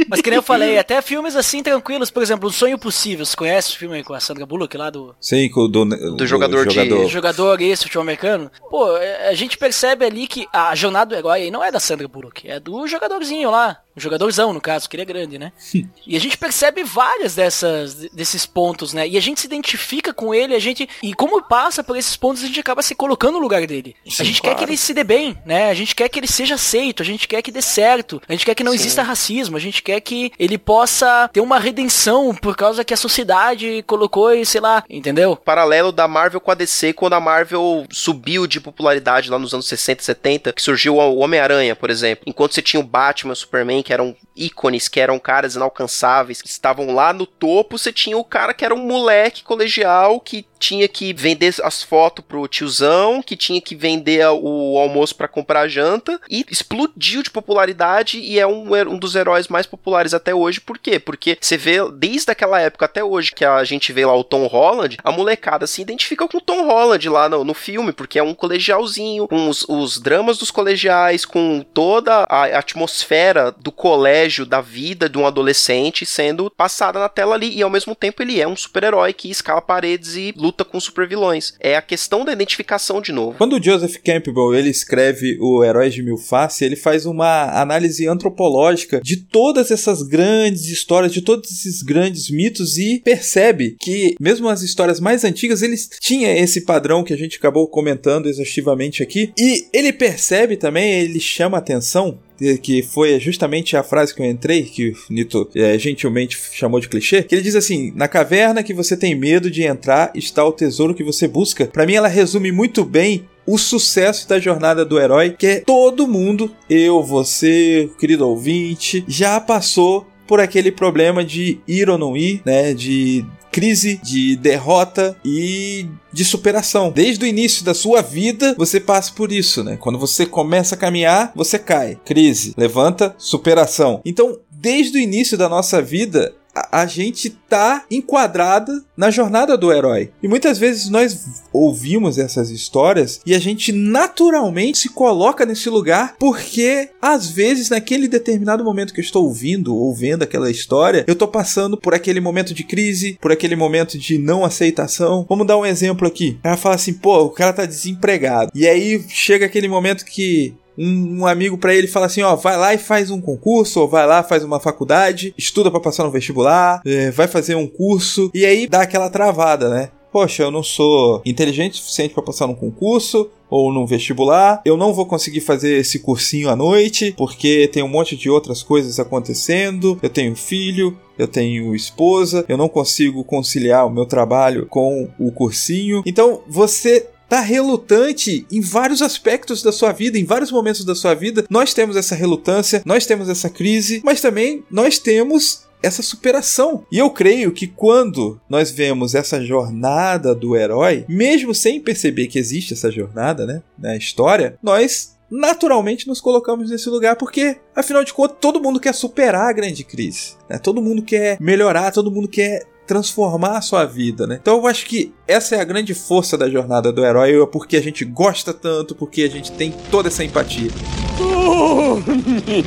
[0.08, 3.26] Mas que nem eu falei, até filmes assim tranquilos, por exemplo, O Sonho Possível.
[3.26, 5.86] Você conhece o filme com a Sandra Bullock lá do Sim, com o do,
[6.16, 8.52] do, jogador de- do jogador esse, futebol americano?
[8.70, 11.80] Pô, é, a gente percebe ali que a jornada do herói aí não é da
[11.80, 13.78] Sandra Bullock, é do jogadorzinho lá.
[13.96, 15.52] Um jogadorzão, no caso, que ele é grande, né?
[16.06, 19.08] e a gente percebe várias dessas desses pontos, né?
[19.08, 20.88] E a gente se identifica com ele, a gente.
[21.04, 23.96] E como passa por esses pontos, a gente acaba se colocando no lugar dele.
[24.08, 24.58] Sim, a gente claro.
[24.58, 25.70] quer que ele se dê bem, né?
[25.70, 28.46] A gente quer que ele seja aceito, a gente quer que dê certo, a gente
[28.46, 28.80] quer que não Sim.
[28.80, 32.98] exista racismo, a gente quer que ele possa ter uma redenção por causa que a
[32.98, 35.38] sociedade colocou e sei lá, entendeu?
[35.52, 39.68] paralelo da Marvel com a DC quando a Marvel subiu de popularidade lá nos anos
[39.68, 42.24] 60 e 70, que surgiu o Homem-Aranha, por exemplo.
[42.26, 46.48] Enquanto você tinha o Batman o Superman, que eram ícones, que eram caras inalcançáveis, que
[46.48, 50.88] estavam lá no topo, você tinha o cara que era um moleque colegial que tinha
[50.88, 56.22] que vender as fotos pro tiozão, que tinha que vender o almoço pra comprar janta
[56.30, 60.62] e explodiu de popularidade e é um, um dos heróis mais populares até hoje.
[60.62, 61.00] Por quê?
[61.00, 64.46] Porque você vê desde aquela época até hoje que a gente vê lá o Tom
[64.46, 68.24] Holland, a molecada se identifica com o Tom Holland lá no, no filme, porque é
[68.24, 74.62] um colegialzinho, com os, os dramas dos colegiais, com toda a atmosfera do colégio, da
[74.62, 78.48] vida de um adolescente sendo passada na tela ali, e ao mesmo tempo ele é
[78.48, 81.54] um super-herói que escala paredes e luta com super-vilões.
[81.60, 83.38] É a questão da identificação de novo.
[83.38, 88.08] Quando o Joseph Campbell ele escreve o Heróis de Mil Faces, ele faz uma análise
[88.08, 94.50] antropológica de todas essas grandes histórias, de todos esses grandes mitos e percebe que mesmo
[94.50, 99.32] as histórias mais antigas eles tinham esse padrão que a gente acabou comentando exaustivamente aqui
[99.38, 102.20] e ele percebe também, ele chama atenção
[102.62, 106.90] que foi justamente a frase que eu entrei, que o Nito é, gentilmente chamou de
[106.90, 110.52] clichê, que ele diz assim: Na caverna que você tem medo de entrar está o
[110.52, 111.68] tesouro que você busca.
[111.68, 116.08] Para mim, ela resume muito bem o sucesso da jornada do herói, que é todo
[116.08, 122.42] mundo, eu, você, querido ouvinte, já passou por aquele problema de ir ou não ir,
[122.46, 122.74] né?
[122.74, 126.92] De crise, de derrota e de superação.
[126.92, 129.78] Desde o início da sua vida, você passa por isso, né?
[129.78, 131.98] Quando você começa a caminhar, você cai.
[132.06, 134.02] Crise, levanta, superação.
[134.06, 140.12] Então, desde o início da nossa vida, a, gente tá enquadrada na jornada do herói.
[140.22, 146.16] E muitas vezes nós ouvimos essas histórias e a gente naturalmente se coloca nesse lugar
[146.20, 151.16] porque às vezes naquele determinado momento que eu estou ouvindo ou vendo aquela história, eu
[151.16, 155.26] tô passando por aquele momento de crise, por aquele momento de não aceitação.
[155.28, 156.40] Vamos dar um exemplo aqui.
[156.44, 158.52] Cara fala assim, pô, o cara tá desempregado.
[158.54, 162.58] E aí chega aquele momento que um, um amigo para ele fala assim, ó, vai
[162.58, 166.12] lá e faz um concurso, ou vai lá, faz uma faculdade, estuda para passar no
[166.12, 169.90] vestibular, é, vai fazer um curso, e aí dá aquela travada, né?
[170.12, 174.62] Poxa, eu não sou inteligente o suficiente para passar num concurso ou num vestibular.
[174.66, 178.62] Eu não vou conseguir fazer esse cursinho à noite porque tem um monte de outras
[178.62, 179.98] coisas acontecendo.
[180.02, 185.32] Eu tenho filho, eu tenho esposa, eu não consigo conciliar o meu trabalho com o
[185.32, 186.04] cursinho.
[186.06, 191.14] Então, você tá relutante em vários aspectos da sua vida, em vários momentos da sua
[191.14, 191.46] vida.
[191.50, 196.86] Nós temos essa relutância, nós temos essa crise, mas também nós temos essa superação.
[196.92, 202.38] E eu creio que quando nós vemos essa jornada do herói, mesmo sem perceber que
[202.38, 208.14] existe essa jornada, né, na história, nós naturalmente nos colocamos nesse lugar porque, afinal de
[208.14, 210.60] contas, todo mundo quer superar a grande crise, né?
[210.60, 214.38] Todo mundo quer melhorar, todo mundo quer transformar a sua vida, né?
[214.42, 217.78] Então eu acho que essa é a grande força da jornada do herói, é porque
[217.78, 220.70] a gente gosta tanto, porque a gente tem toda essa empatia.
[221.18, 221.96] Oh,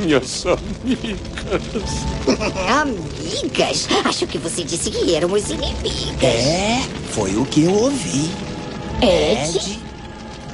[0.00, 1.18] minhas amigas.
[2.66, 3.86] Amigas?
[4.06, 6.22] Acho que você disse que éramos inimigas.
[6.22, 8.30] É, foi o que eu ouvi.
[9.02, 9.78] Ed?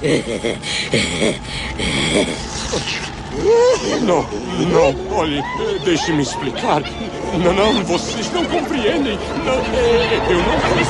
[4.03, 4.27] Não,
[4.69, 5.43] não, olhe,
[5.85, 6.83] deixe-me explicar.
[7.43, 9.19] Não, não, vocês não compreendem.
[9.45, 10.89] Não, eu não quis.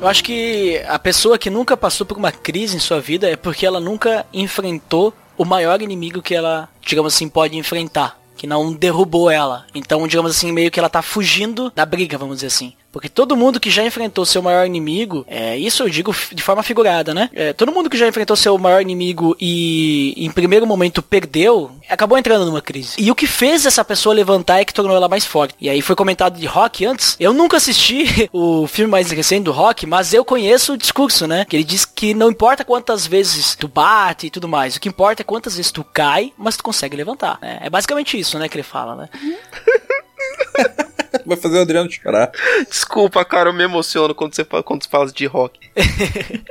[0.00, 3.34] Eu acho que a pessoa que nunca passou por uma crise em sua vida é
[3.34, 8.16] porque ela nunca enfrentou o maior inimigo que ela, digamos assim, pode enfrentar.
[8.36, 9.66] Que não derrubou ela.
[9.74, 12.74] Então, digamos assim, meio que ela tá fugindo da briga, vamos dizer assim.
[12.98, 16.64] Porque todo mundo que já enfrentou seu maior inimigo, é, isso eu digo de forma
[16.64, 17.30] figurada, né?
[17.32, 22.18] É, todo mundo que já enfrentou seu maior inimigo e em primeiro momento perdeu, acabou
[22.18, 22.96] entrando numa crise.
[22.98, 25.54] E o que fez essa pessoa levantar é que tornou ela mais forte.
[25.60, 27.16] E aí foi comentado de rock antes.
[27.20, 31.44] Eu nunca assisti o filme mais recente do rock, mas eu conheço o discurso, né?
[31.44, 34.88] Que ele diz que não importa quantas vezes tu bate e tudo mais, o que
[34.88, 37.38] importa é quantas vezes tu cai, mas tu consegue levantar.
[37.40, 37.60] né?
[37.60, 39.08] É basicamente isso, né, que ele fala, né?
[41.26, 42.30] Vai fazer o Adriano chorar.
[42.68, 45.58] Desculpa, cara, eu me emociono quando você fala, quando você fala de rock.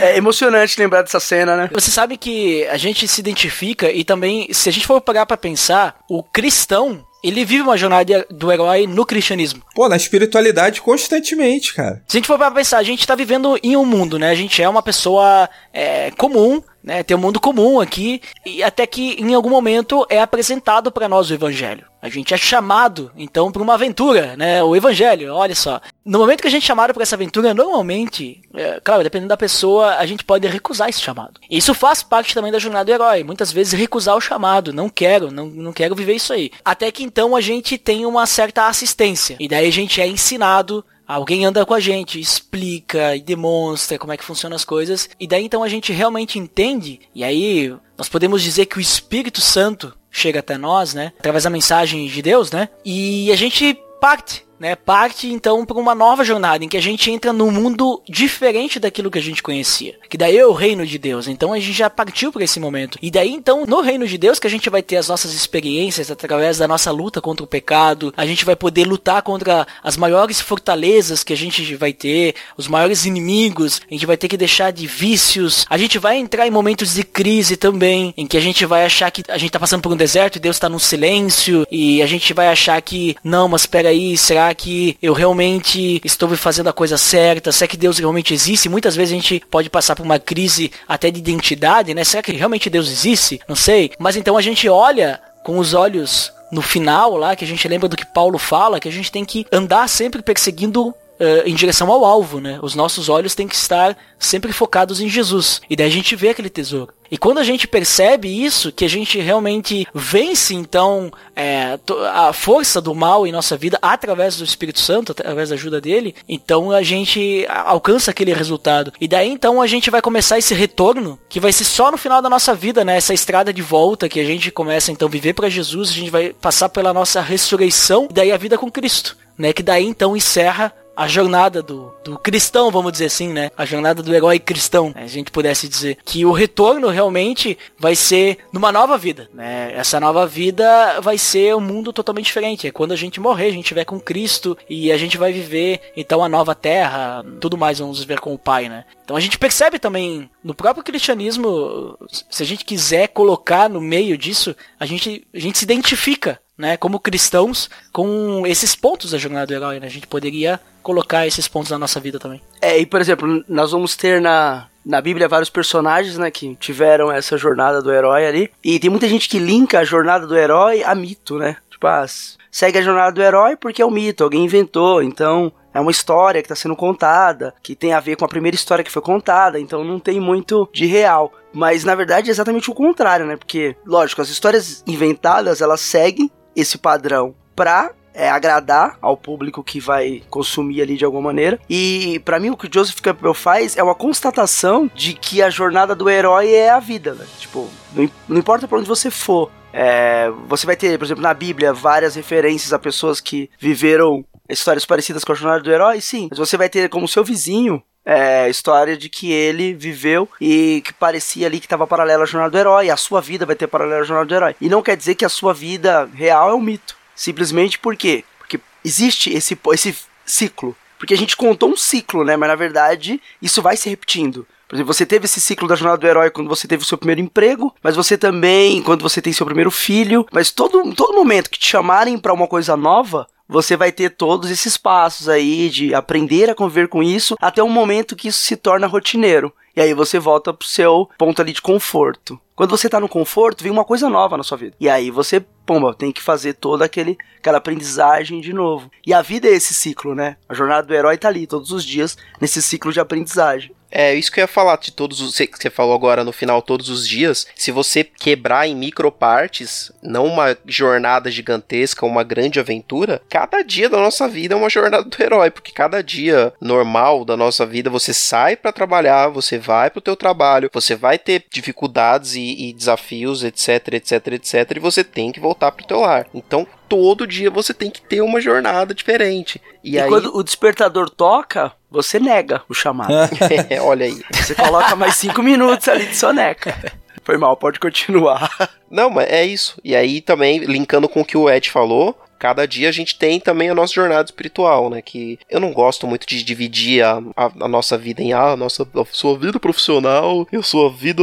[0.00, 1.70] É emocionante lembrar dessa cena, né?
[1.72, 5.36] Você sabe que a gente se identifica e também, se a gente for parar pra
[5.36, 9.62] pensar, o cristão ele vive uma jornada do herói no cristianismo.
[9.74, 12.02] Pô, na espiritualidade constantemente, cara.
[12.06, 14.30] Se a gente for pra pensar, a gente tá vivendo em um mundo, né?
[14.30, 17.02] A gente é uma pessoa é, comum, né?
[17.02, 21.28] Tem um mundo comum aqui, e até que em algum momento é apresentado para nós
[21.28, 21.84] o evangelho.
[22.00, 24.62] A gente é chamado, então, para uma aventura, né?
[24.62, 25.82] O evangelho, olha só.
[26.02, 29.36] No momento que a gente é chamado para essa aventura, normalmente, é, claro, dependendo da
[29.36, 31.38] pessoa, a gente pode recusar esse chamado.
[31.50, 33.22] Isso faz parte também da jornada do herói.
[33.22, 36.50] Muitas vezes recusar o chamado, não quero, não, não quero viver isso aí.
[36.64, 39.36] Até que então a gente tem uma certa assistência.
[39.38, 44.12] E daí a gente é ensinado Alguém anda com a gente, explica e demonstra como
[44.12, 45.08] é que funcionam as coisas.
[45.18, 47.00] E daí então a gente realmente entende.
[47.14, 51.12] E aí nós podemos dizer que o Espírito Santo chega até nós, né?
[51.18, 52.68] Através da mensagem de Deus, né?
[52.84, 57.10] E a gente parte né, parte então para uma nova jornada em que a gente
[57.10, 59.96] entra num mundo diferente daquilo que a gente conhecia.
[60.08, 61.28] Que daí é o reino de Deus.
[61.28, 62.98] Então a gente já partiu para esse momento.
[63.00, 66.10] E daí então no reino de Deus que a gente vai ter as nossas experiências
[66.10, 68.12] através da nossa luta contra o pecado.
[68.16, 72.68] A gente vai poder lutar contra as maiores fortalezas que a gente vai ter, os
[72.68, 73.80] maiores inimigos.
[73.90, 75.66] A gente vai ter que deixar de vícios.
[75.68, 79.10] A gente vai entrar em momentos de crise também, em que a gente vai achar
[79.10, 82.06] que a gente tá passando por um deserto e Deus está no silêncio e a
[82.06, 84.16] gente vai achar que não, mas espera aí,
[84.54, 87.52] que eu realmente estou fazendo a coisa certa?
[87.52, 88.68] Será que Deus realmente existe?
[88.68, 92.04] Muitas vezes a gente pode passar por uma crise até de identidade, né?
[92.04, 93.40] Será que realmente Deus existe?
[93.48, 93.90] Não sei.
[93.98, 97.88] Mas então a gente olha com os olhos no final lá, que a gente lembra
[97.88, 101.90] do que Paulo fala, que a gente tem que andar sempre perseguindo Uh, em direção
[101.90, 102.60] ao alvo, né?
[102.62, 105.60] Os nossos olhos têm que estar sempre focados em Jesus.
[105.68, 106.92] E daí a gente vê aquele tesouro.
[107.10, 111.78] E quando a gente percebe isso, que a gente realmente vence então é,
[112.12, 116.14] a força do mal em nossa vida através do Espírito Santo, através da ajuda dele,
[116.28, 118.92] então a gente alcança aquele resultado.
[119.00, 122.20] E daí então a gente vai começar esse retorno, que vai ser só no final
[122.20, 122.96] da nossa vida, né?
[122.96, 126.10] Essa estrada de volta que a gente começa então a viver para Jesus, a gente
[126.10, 129.52] vai passar pela nossa ressurreição e daí a vida com Cristo, né?
[129.52, 133.52] Que daí então encerra a jornada do, do cristão, vamos dizer assim, né?
[133.56, 135.04] A jornada do herói cristão, né?
[135.04, 135.96] a gente pudesse dizer.
[136.04, 139.72] Que o retorno realmente vai ser numa nova vida, né?
[139.76, 142.66] Essa nova vida vai ser um mundo totalmente diferente.
[142.66, 145.92] É quando a gente morrer, a gente estiver com Cristo e a gente vai viver,
[145.96, 148.84] então, a nova terra, tudo mais vamos viver com o Pai, né?
[149.04, 151.96] Então a gente percebe também no próprio cristianismo,
[152.28, 156.76] se a gente quiser colocar no meio disso, a gente, a gente se identifica né,
[156.76, 159.86] como cristãos, com esses pontos da jornada do herói, né?
[159.86, 160.58] A gente poderia
[160.88, 162.40] colocar esses pontos na nossa vida também.
[162.62, 167.12] É, e por exemplo, nós vamos ter na, na Bíblia vários personagens, né, que tiveram
[167.12, 168.50] essa jornada do herói ali.
[168.64, 171.58] E tem muita gente que linka a jornada do herói a mito, né?
[171.70, 172.06] Tipo, ah,
[172.50, 176.40] segue a jornada do herói porque é um mito, alguém inventou, então é uma história
[176.40, 179.60] que está sendo contada, que tem a ver com a primeira história que foi contada,
[179.60, 181.30] então não tem muito de real.
[181.52, 183.36] Mas na verdade é exatamente o contrário, né?
[183.36, 189.78] Porque, lógico, as histórias inventadas elas seguem esse padrão pra é, agradar ao público que
[189.78, 191.58] vai consumir ali de alguma maneira.
[191.70, 195.48] E para mim o que o Joseph Campbell faz é uma constatação de que a
[195.48, 197.24] jornada do herói é a vida, né?
[197.38, 199.50] Tipo, não, não importa para onde você for.
[199.72, 204.84] É, você vai ter, por exemplo, na Bíblia, várias referências a pessoas que viveram histórias
[204.84, 206.26] parecidas com a jornada do herói, sim.
[206.30, 210.94] Mas você vai ter como seu vizinho é, história de que ele viveu e que
[210.94, 212.90] parecia ali que estava paralelo à jornada do herói.
[212.90, 214.56] A sua vida vai ter paralelo à jornada do herói.
[214.60, 216.97] E não quer dizer que a sua vida real é um mito.
[217.18, 218.22] Simplesmente por quê?
[218.38, 220.76] Porque existe esse, esse ciclo.
[220.96, 222.36] Porque a gente contou um ciclo, né?
[222.36, 224.46] Mas na verdade isso vai se repetindo.
[224.68, 226.96] Por exemplo, você teve esse ciclo da jornada do herói quando você teve o seu
[226.96, 230.24] primeiro emprego, mas você também quando você tem seu primeiro filho.
[230.30, 234.50] Mas todo, todo momento que te chamarem para uma coisa nova, você vai ter todos
[234.50, 238.56] esses passos aí de aprender a conviver com isso até um momento que isso se
[238.56, 239.52] torna rotineiro.
[239.74, 242.38] E aí você volta pro seu ponto ali de conforto.
[242.54, 244.74] Quando você tá no conforto, vem uma coisa nova na sua vida.
[244.80, 248.90] E aí você, pomba, tem que fazer toda aquele, aquela aprendizagem de novo.
[249.06, 250.36] E a vida é esse ciclo, né?
[250.48, 253.70] A jornada do herói tá ali todos os dias nesse ciclo de aprendizagem.
[253.90, 255.36] É, isso que eu ia falar de todos os.
[255.36, 257.46] que você falou agora no final, todos os dias.
[257.54, 263.98] Se você quebrar em micropartes, não uma jornada gigantesca, uma grande aventura, cada dia da
[263.98, 265.50] nossa vida é uma jornada do herói.
[265.50, 270.16] Porque cada dia normal da nossa vida, você sai para trabalhar, você vai pro teu
[270.16, 274.76] trabalho, você vai ter dificuldades e, e desafios, etc, etc, etc.
[274.76, 276.26] E você tem que voltar pro teu lar.
[276.34, 279.60] Então, todo dia você tem que ter uma jornada diferente.
[279.82, 280.08] E, e aí...
[280.08, 283.12] quando o despertador toca, você nega o chamado.
[283.68, 284.20] é, olha aí.
[284.32, 286.74] Você coloca mais cinco minutos ali de soneca.
[287.22, 288.50] Foi mal, pode continuar.
[288.90, 289.78] Não, mas é isso.
[289.84, 293.38] E aí também, linkando com o que o Ed falou, cada dia a gente tem
[293.38, 295.02] também a nossa jornada espiritual, né?
[295.02, 298.56] Que eu não gosto muito de dividir a, a, a nossa vida em ah, a
[298.56, 301.22] nossa a sua vida profissional e a sua vida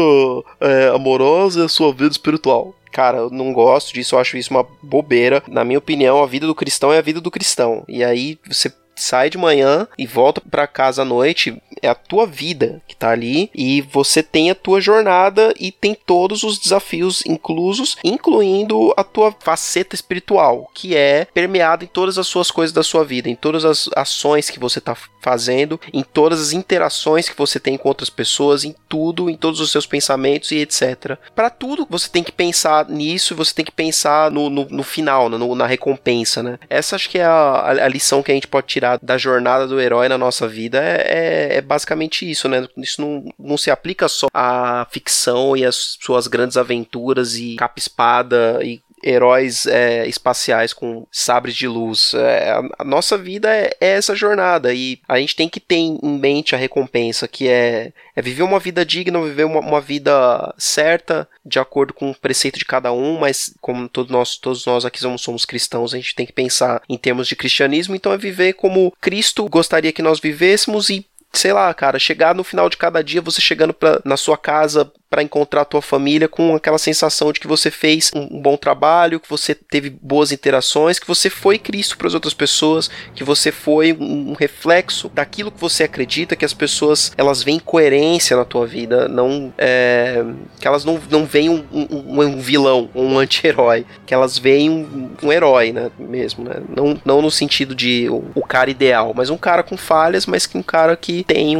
[0.59, 4.51] é, amorosa e a sua vida espiritual cara, eu não gosto disso, eu acho isso
[4.51, 5.43] uma bobeira.
[5.49, 7.83] Na minha opinião, a vida do cristão é a vida do cristão.
[7.89, 12.25] E aí você sai de manhã e volta para casa à noite, é a tua
[12.25, 17.23] vida que tá ali e você tem a tua jornada e tem todos os desafios
[17.25, 22.83] inclusos, incluindo a tua faceta espiritual, que é permeada em todas as suas coisas da
[22.83, 27.37] sua vida, em todas as ações que você tá fazendo, em todas as interações que
[27.37, 31.17] você tem com outras pessoas, em tudo, em todos os seus pensamentos e etc.
[31.35, 34.83] Para tudo você tem que pensar nisso e você tem que pensar no, no, no
[34.83, 36.59] final, no, na recompensa, né?
[36.69, 39.67] Essa acho que é a, a lição que a gente pode tirar tirar da jornada
[39.67, 42.67] do herói na nossa vida é, é, é basicamente isso, né?
[42.77, 48.59] Isso não, não se aplica só à ficção e às suas grandes aventuras e capa-espada
[48.63, 52.13] e heróis é, espaciais com sabres de luz.
[52.13, 55.99] É, a, nossa vida é, é, essa jornada e a gente tem que ter em
[56.03, 61.27] mente a recompensa, que é, é viver uma vida digna, viver uma, uma, vida certa,
[61.45, 64.99] de acordo com o preceito de cada um, mas como todos nós, todos nós aqui
[64.99, 68.53] somos, somos cristãos, a gente tem que pensar em termos de cristianismo, então é viver
[68.53, 71.05] como Cristo gostaria que nós vivêssemos e
[71.37, 74.91] sei lá, cara, chegar no final de cada dia, você chegando pra, na sua casa
[75.15, 78.57] para encontrar a tua família com aquela sensação de que você fez um, um bom
[78.57, 83.23] trabalho, que você teve boas interações, que você foi Cristo para as outras pessoas, que
[83.23, 88.35] você foi um, um, reflexo daquilo que você acredita, que as pessoas elas veem coerência
[88.35, 90.21] na tua vida, não é,
[90.59, 95.11] que elas não, não veem um, um, um vilão, um anti-herói, que elas veem um,
[95.23, 96.55] um, herói, né, mesmo, né?
[96.75, 100.45] Não, não no sentido de o, o cara ideal, mas um cara com falhas, mas
[100.45, 101.55] que um cara que tem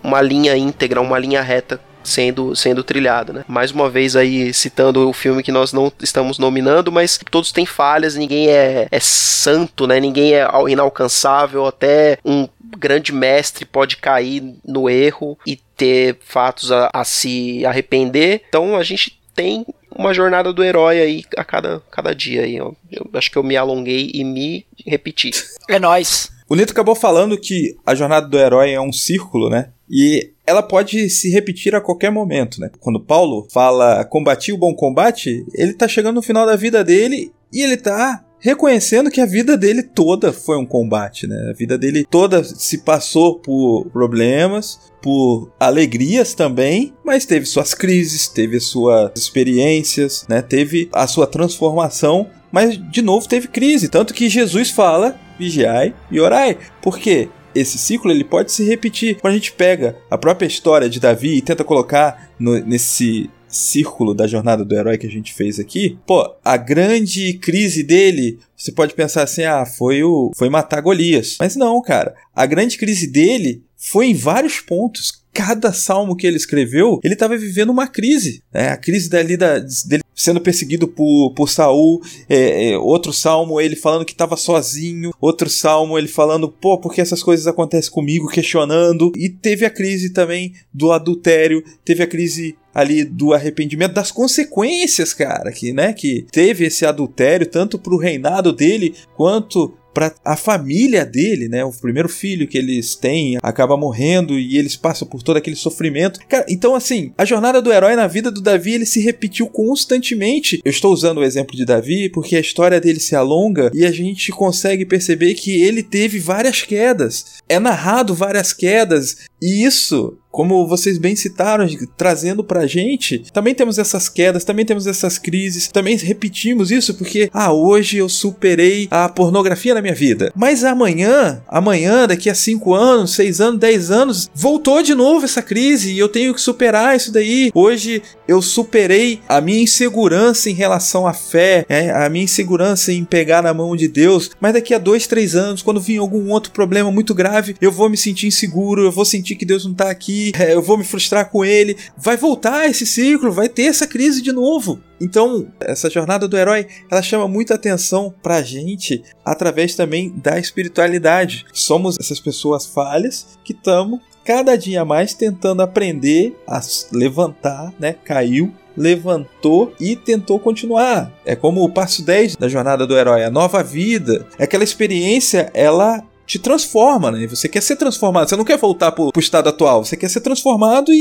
[0.00, 3.44] uma linha íntegra, uma linha reta sendo, sendo trilhada, né?
[3.48, 7.66] Mais uma vez aí citando o filme que nós não estamos nominando, mas todos têm
[7.66, 10.00] falhas, ninguém é, é santo, né?
[10.00, 12.48] Ninguém é inalcançável, até um
[12.78, 18.42] grande mestre pode cair no erro e ter fatos a, a se arrepender.
[18.48, 22.56] Então a gente tem uma jornada do herói aí a cada, cada dia aí.
[22.56, 25.30] Eu, eu acho que eu me alonguei e me repeti.
[25.68, 26.30] É nós.
[26.48, 29.70] O Nito acabou falando que a jornada do herói é um círculo, né?
[29.88, 32.70] E ela pode se repetir a qualquer momento, né?
[32.80, 37.32] Quando Paulo fala combati o bom combate, ele tá chegando no final da vida dele
[37.52, 41.50] e ele tá reconhecendo que a vida dele toda foi um combate, né?
[41.50, 48.26] A vida dele toda se passou por problemas, por alegrias também, mas teve suas crises,
[48.26, 50.42] teve suas experiências, né?
[50.42, 56.18] Teve a sua transformação, mas de novo teve crise, tanto que Jesus fala: vigiai e
[56.18, 56.58] orai.
[56.82, 57.28] Por quê?
[57.54, 59.18] Esse ciclo ele pode se repetir.
[59.20, 64.14] Quando a gente pega a própria história de Davi e tenta colocar no, nesse círculo
[64.14, 68.70] da jornada do herói que a gente fez aqui, pô, a grande crise dele, você
[68.70, 71.36] pode pensar assim, ah, foi o foi matar Golias.
[71.40, 72.14] Mas não, cara.
[72.34, 77.36] A grande crise dele foi em vários pontos cada salmo que ele escreveu, ele estava
[77.36, 78.42] vivendo uma crise.
[78.52, 78.68] Né?
[78.68, 83.74] A crise dali da, dele sendo perseguido por, por Saul, é, é, outro salmo ele
[83.74, 88.28] falando que estava sozinho, outro salmo ele falando, pô, por que essas coisas acontecem comigo,
[88.28, 89.10] questionando.
[89.16, 95.14] E teve a crise também do adultério, teve a crise ali do arrependimento das consequências,
[95.14, 100.36] cara, que, né, que teve esse adultério tanto para o reinado dele quanto para a
[100.36, 101.64] família dele, né?
[101.64, 106.20] O primeiro filho que eles têm acaba morrendo e eles passam por todo aquele sofrimento.
[106.28, 110.60] Cara, então assim, a jornada do herói na vida do Davi ele se repetiu constantemente.
[110.64, 113.90] Eu estou usando o exemplo de Davi porque a história dele se alonga e a
[113.90, 117.40] gente consegue perceber que ele teve várias quedas.
[117.48, 121.66] É narrado várias quedas e isso como vocês bem citaram,
[121.96, 127.28] trazendo pra gente, também temos essas quedas, também temos essas crises, também repetimos isso porque,
[127.32, 130.32] ah, hoje eu superei a pornografia na minha vida.
[130.34, 135.42] Mas amanhã, amanhã, daqui a 5 anos, 6 anos, 10 anos, voltou de novo essa
[135.42, 137.50] crise e eu tenho que superar isso daí.
[137.54, 143.04] Hoje eu superei a minha insegurança em relação à fé, é, a minha insegurança em
[143.04, 146.52] pegar na mão de Deus, mas daqui a 2, 3 anos, quando vir algum outro
[146.52, 149.90] problema muito grave, eu vou me sentir inseguro, eu vou sentir que Deus não tá
[149.90, 151.76] aqui é, eu vou me frustrar com ele.
[151.96, 154.80] Vai voltar esse ciclo, vai ter essa crise de novo.
[155.00, 161.46] Então, essa jornada do herói, ela chama muita atenção pra gente através também da espiritualidade.
[161.52, 166.60] Somos essas pessoas falhas que estamos cada dia mais tentando aprender a
[166.92, 167.94] levantar, né?
[168.04, 171.12] Caiu, levantou e tentou continuar.
[171.24, 174.26] É como o passo 10 da jornada do herói, a nova vida.
[174.38, 177.26] Aquela experiência, ela te transforma, né?
[177.26, 180.20] Você quer ser transformado, você não quer voltar pro, pro estado atual, você quer ser
[180.20, 180.96] transformado e,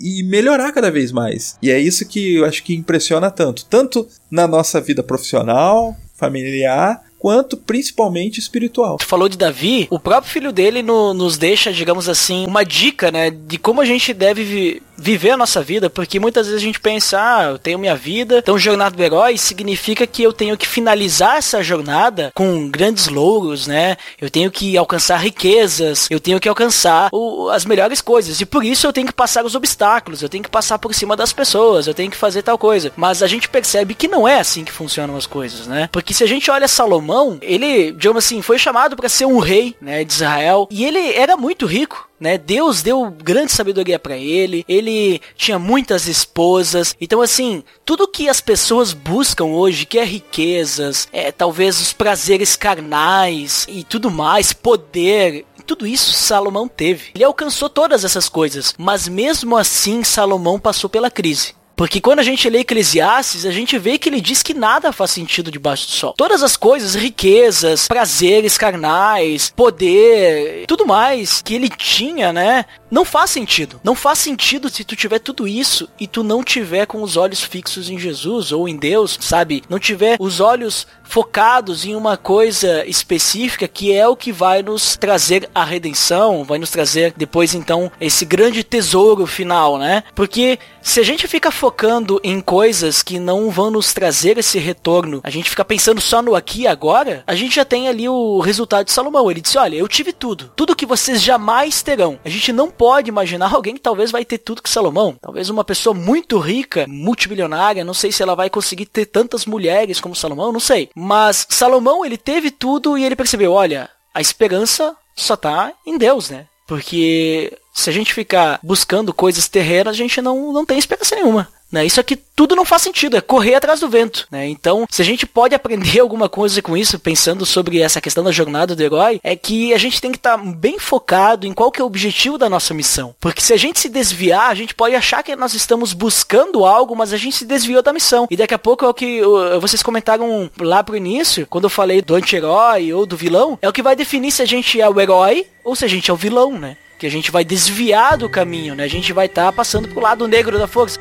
[0.00, 1.58] e, e, melhorar cada vez mais.
[1.60, 7.02] E é isso que eu acho que impressiona tanto, tanto na nossa vida profissional, familiar,
[7.22, 8.96] quanto principalmente espiritual.
[8.96, 13.12] Tu falou de Davi, o próprio filho dele no, nos deixa, digamos assim, uma dica,
[13.12, 16.64] né, de como a gente deve vi viver a nossa vida, porque muitas vezes a
[16.64, 20.56] gente pensa, ah, eu tenho minha vida, então jornada do herói significa que eu tenho
[20.56, 23.96] que finalizar essa jornada com grandes louros, né?
[24.20, 28.64] Eu tenho que alcançar riquezas, eu tenho que alcançar o, as melhores coisas, e por
[28.64, 31.88] isso eu tenho que passar os obstáculos, eu tenho que passar por cima das pessoas,
[31.88, 32.92] eu tenho que fazer tal coisa.
[32.96, 35.88] Mas a gente percebe que não é assim que funcionam as coisas, né?
[35.90, 39.74] Porque se a gente olha Salomão, ele, digamos assim, foi chamado para ser um rei,
[39.80, 42.38] né, de Israel, e ele era muito rico né?
[42.38, 46.94] Deus deu grande sabedoria para ele, ele tinha muitas esposas.
[47.00, 52.54] Então assim, tudo que as pessoas buscam hoje, que é riquezas, é talvez os prazeres
[52.54, 57.10] carnais e tudo mais, poder, tudo isso Salomão teve.
[57.12, 61.54] Ele alcançou todas essas coisas, mas mesmo assim Salomão passou pela crise.
[61.82, 65.10] Porque quando a gente lê Eclesiastes, a gente vê que ele diz que nada faz
[65.10, 66.14] sentido debaixo do sol.
[66.16, 72.66] Todas as coisas, riquezas, prazeres carnais, poder, tudo mais que ele tinha, né?
[72.88, 73.80] Não faz sentido.
[73.82, 77.42] Não faz sentido se tu tiver tudo isso e tu não tiver com os olhos
[77.42, 79.64] fixos em Jesus ou em Deus, sabe?
[79.68, 84.96] Não tiver os olhos focados em uma coisa específica que é o que vai nos
[84.96, 90.04] trazer a redenção, vai nos trazer depois então esse grande tesouro final, né?
[90.14, 95.20] Porque se a gente fica focando em coisas que não vão nos trazer esse retorno,
[95.22, 98.40] a gente fica pensando só no aqui e agora, a gente já tem ali o
[98.40, 99.30] resultado de Salomão.
[99.30, 102.18] Ele disse: Olha, eu tive tudo, tudo que vocês jamais terão.
[102.24, 105.16] A gente não pode imaginar alguém que talvez vai ter tudo que Salomão.
[105.20, 110.00] Talvez uma pessoa muito rica, multibilionária, não sei se ela vai conseguir ter tantas mulheres
[110.00, 110.90] como Salomão, não sei.
[110.94, 116.30] Mas Salomão, ele teve tudo e ele percebeu: olha, a esperança só tá em Deus,
[116.30, 116.46] né?
[116.66, 121.48] Porque se a gente ficar buscando coisas terrenas, a gente não, não tem esperança nenhuma.
[121.72, 121.86] Né?
[121.86, 124.26] Isso aqui tudo não faz sentido, é correr atrás do vento.
[124.30, 124.46] Né?
[124.48, 128.30] Então, se a gente pode aprender alguma coisa com isso, pensando sobre essa questão da
[128.30, 131.72] jornada do herói, é que a gente tem que estar tá bem focado em qual
[131.72, 133.14] que é o objetivo da nossa missão.
[133.18, 136.94] Porque se a gente se desviar, a gente pode achar que nós estamos buscando algo,
[136.94, 138.26] mas a gente se desviou da missão.
[138.30, 139.22] E daqui a pouco é o que
[139.60, 143.72] vocês comentaram lá pro início, quando eu falei do anti-herói ou do vilão, é o
[143.72, 146.16] que vai definir se a gente é o herói ou se a gente é o
[146.16, 146.76] vilão, né?
[147.02, 148.84] Que a gente vai desviar do caminho, né?
[148.84, 151.00] A gente vai estar tá passando pro lado negro da força.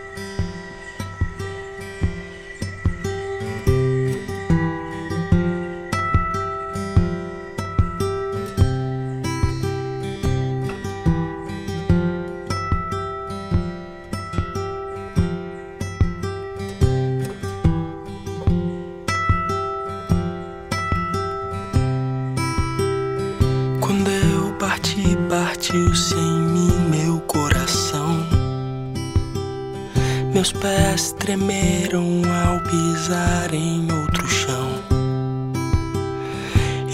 [30.52, 34.70] Meus pés tremeram ao pisar em outro chão.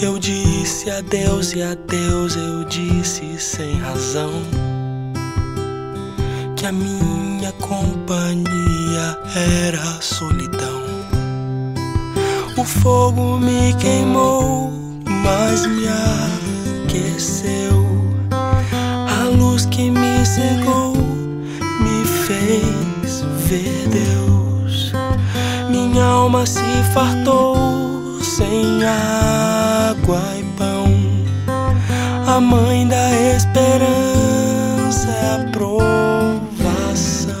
[0.00, 4.30] Eu disse adeus e adeus, eu disse sem razão.
[6.56, 10.82] Que a minha companhia era solidão.
[12.56, 14.70] O fogo me queimou,
[15.04, 15.86] mas me
[16.86, 17.77] aqueceu
[26.28, 26.60] alma se
[26.92, 30.84] fartou sem água e pão.
[32.26, 37.34] A mãe da esperança é a provação.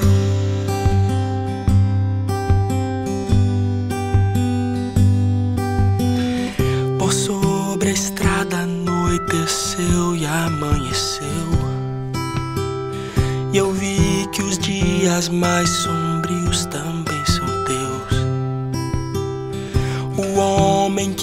[6.98, 11.28] Por sobre a estrada anoiteceu e amanheceu.
[13.52, 15.97] E eu vi que os dias mais sombrios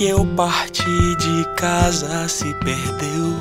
[0.07, 3.33] eu parti de casa se perdeu.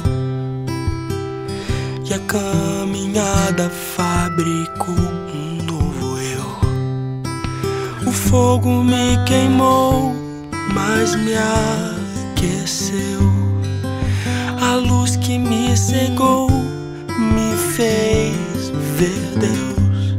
[2.05, 4.95] E a caminhada fabricou
[5.35, 8.09] um novo eu.
[8.09, 10.15] O fogo me queimou,
[10.73, 13.21] mas me aqueceu.
[14.61, 20.17] A luz que me cegou me fez ver Deus.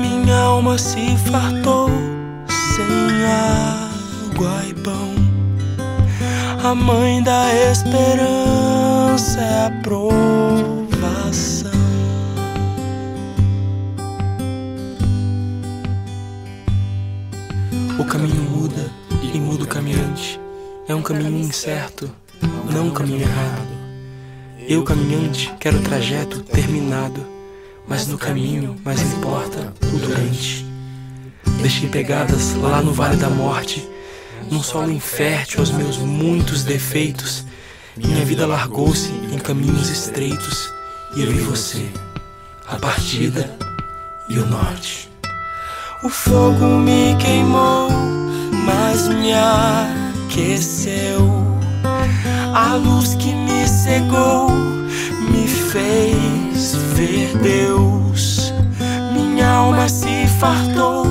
[0.00, 1.90] Minha alma se fartou
[2.48, 4.75] sem água e.
[6.66, 10.10] A mãe da esperança é a provação.
[18.00, 18.90] O caminho muda
[19.22, 20.40] e muda o caminhante.
[20.88, 22.10] É um caminho incerto,
[22.72, 23.76] não um caminho errado.
[24.68, 27.24] Eu, caminhante, quero o trajeto terminado
[27.86, 30.66] mas no caminho mais importa o durante.
[31.62, 33.88] Deixei pegadas lá no vale da morte,
[34.50, 37.44] num solo infértil aos meus muitos defeitos.
[37.96, 40.72] Minha vida largou-se em caminhos estreitos
[41.16, 41.88] e eu vi você,
[42.68, 43.50] a partida
[44.28, 45.10] e o norte.
[46.02, 47.88] O fogo me queimou,
[48.64, 49.32] mas me
[50.28, 51.26] aqueceu.
[52.54, 54.50] A luz que me cegou
[55.30, 58.52] me fez ver Deus.
[59.12, 61.06] Minha alma se fartou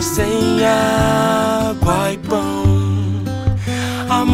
[0.00, 2.45] sem água e pão.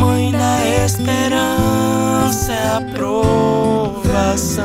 [0.02, 4.64] Mãe da esperança é a provação.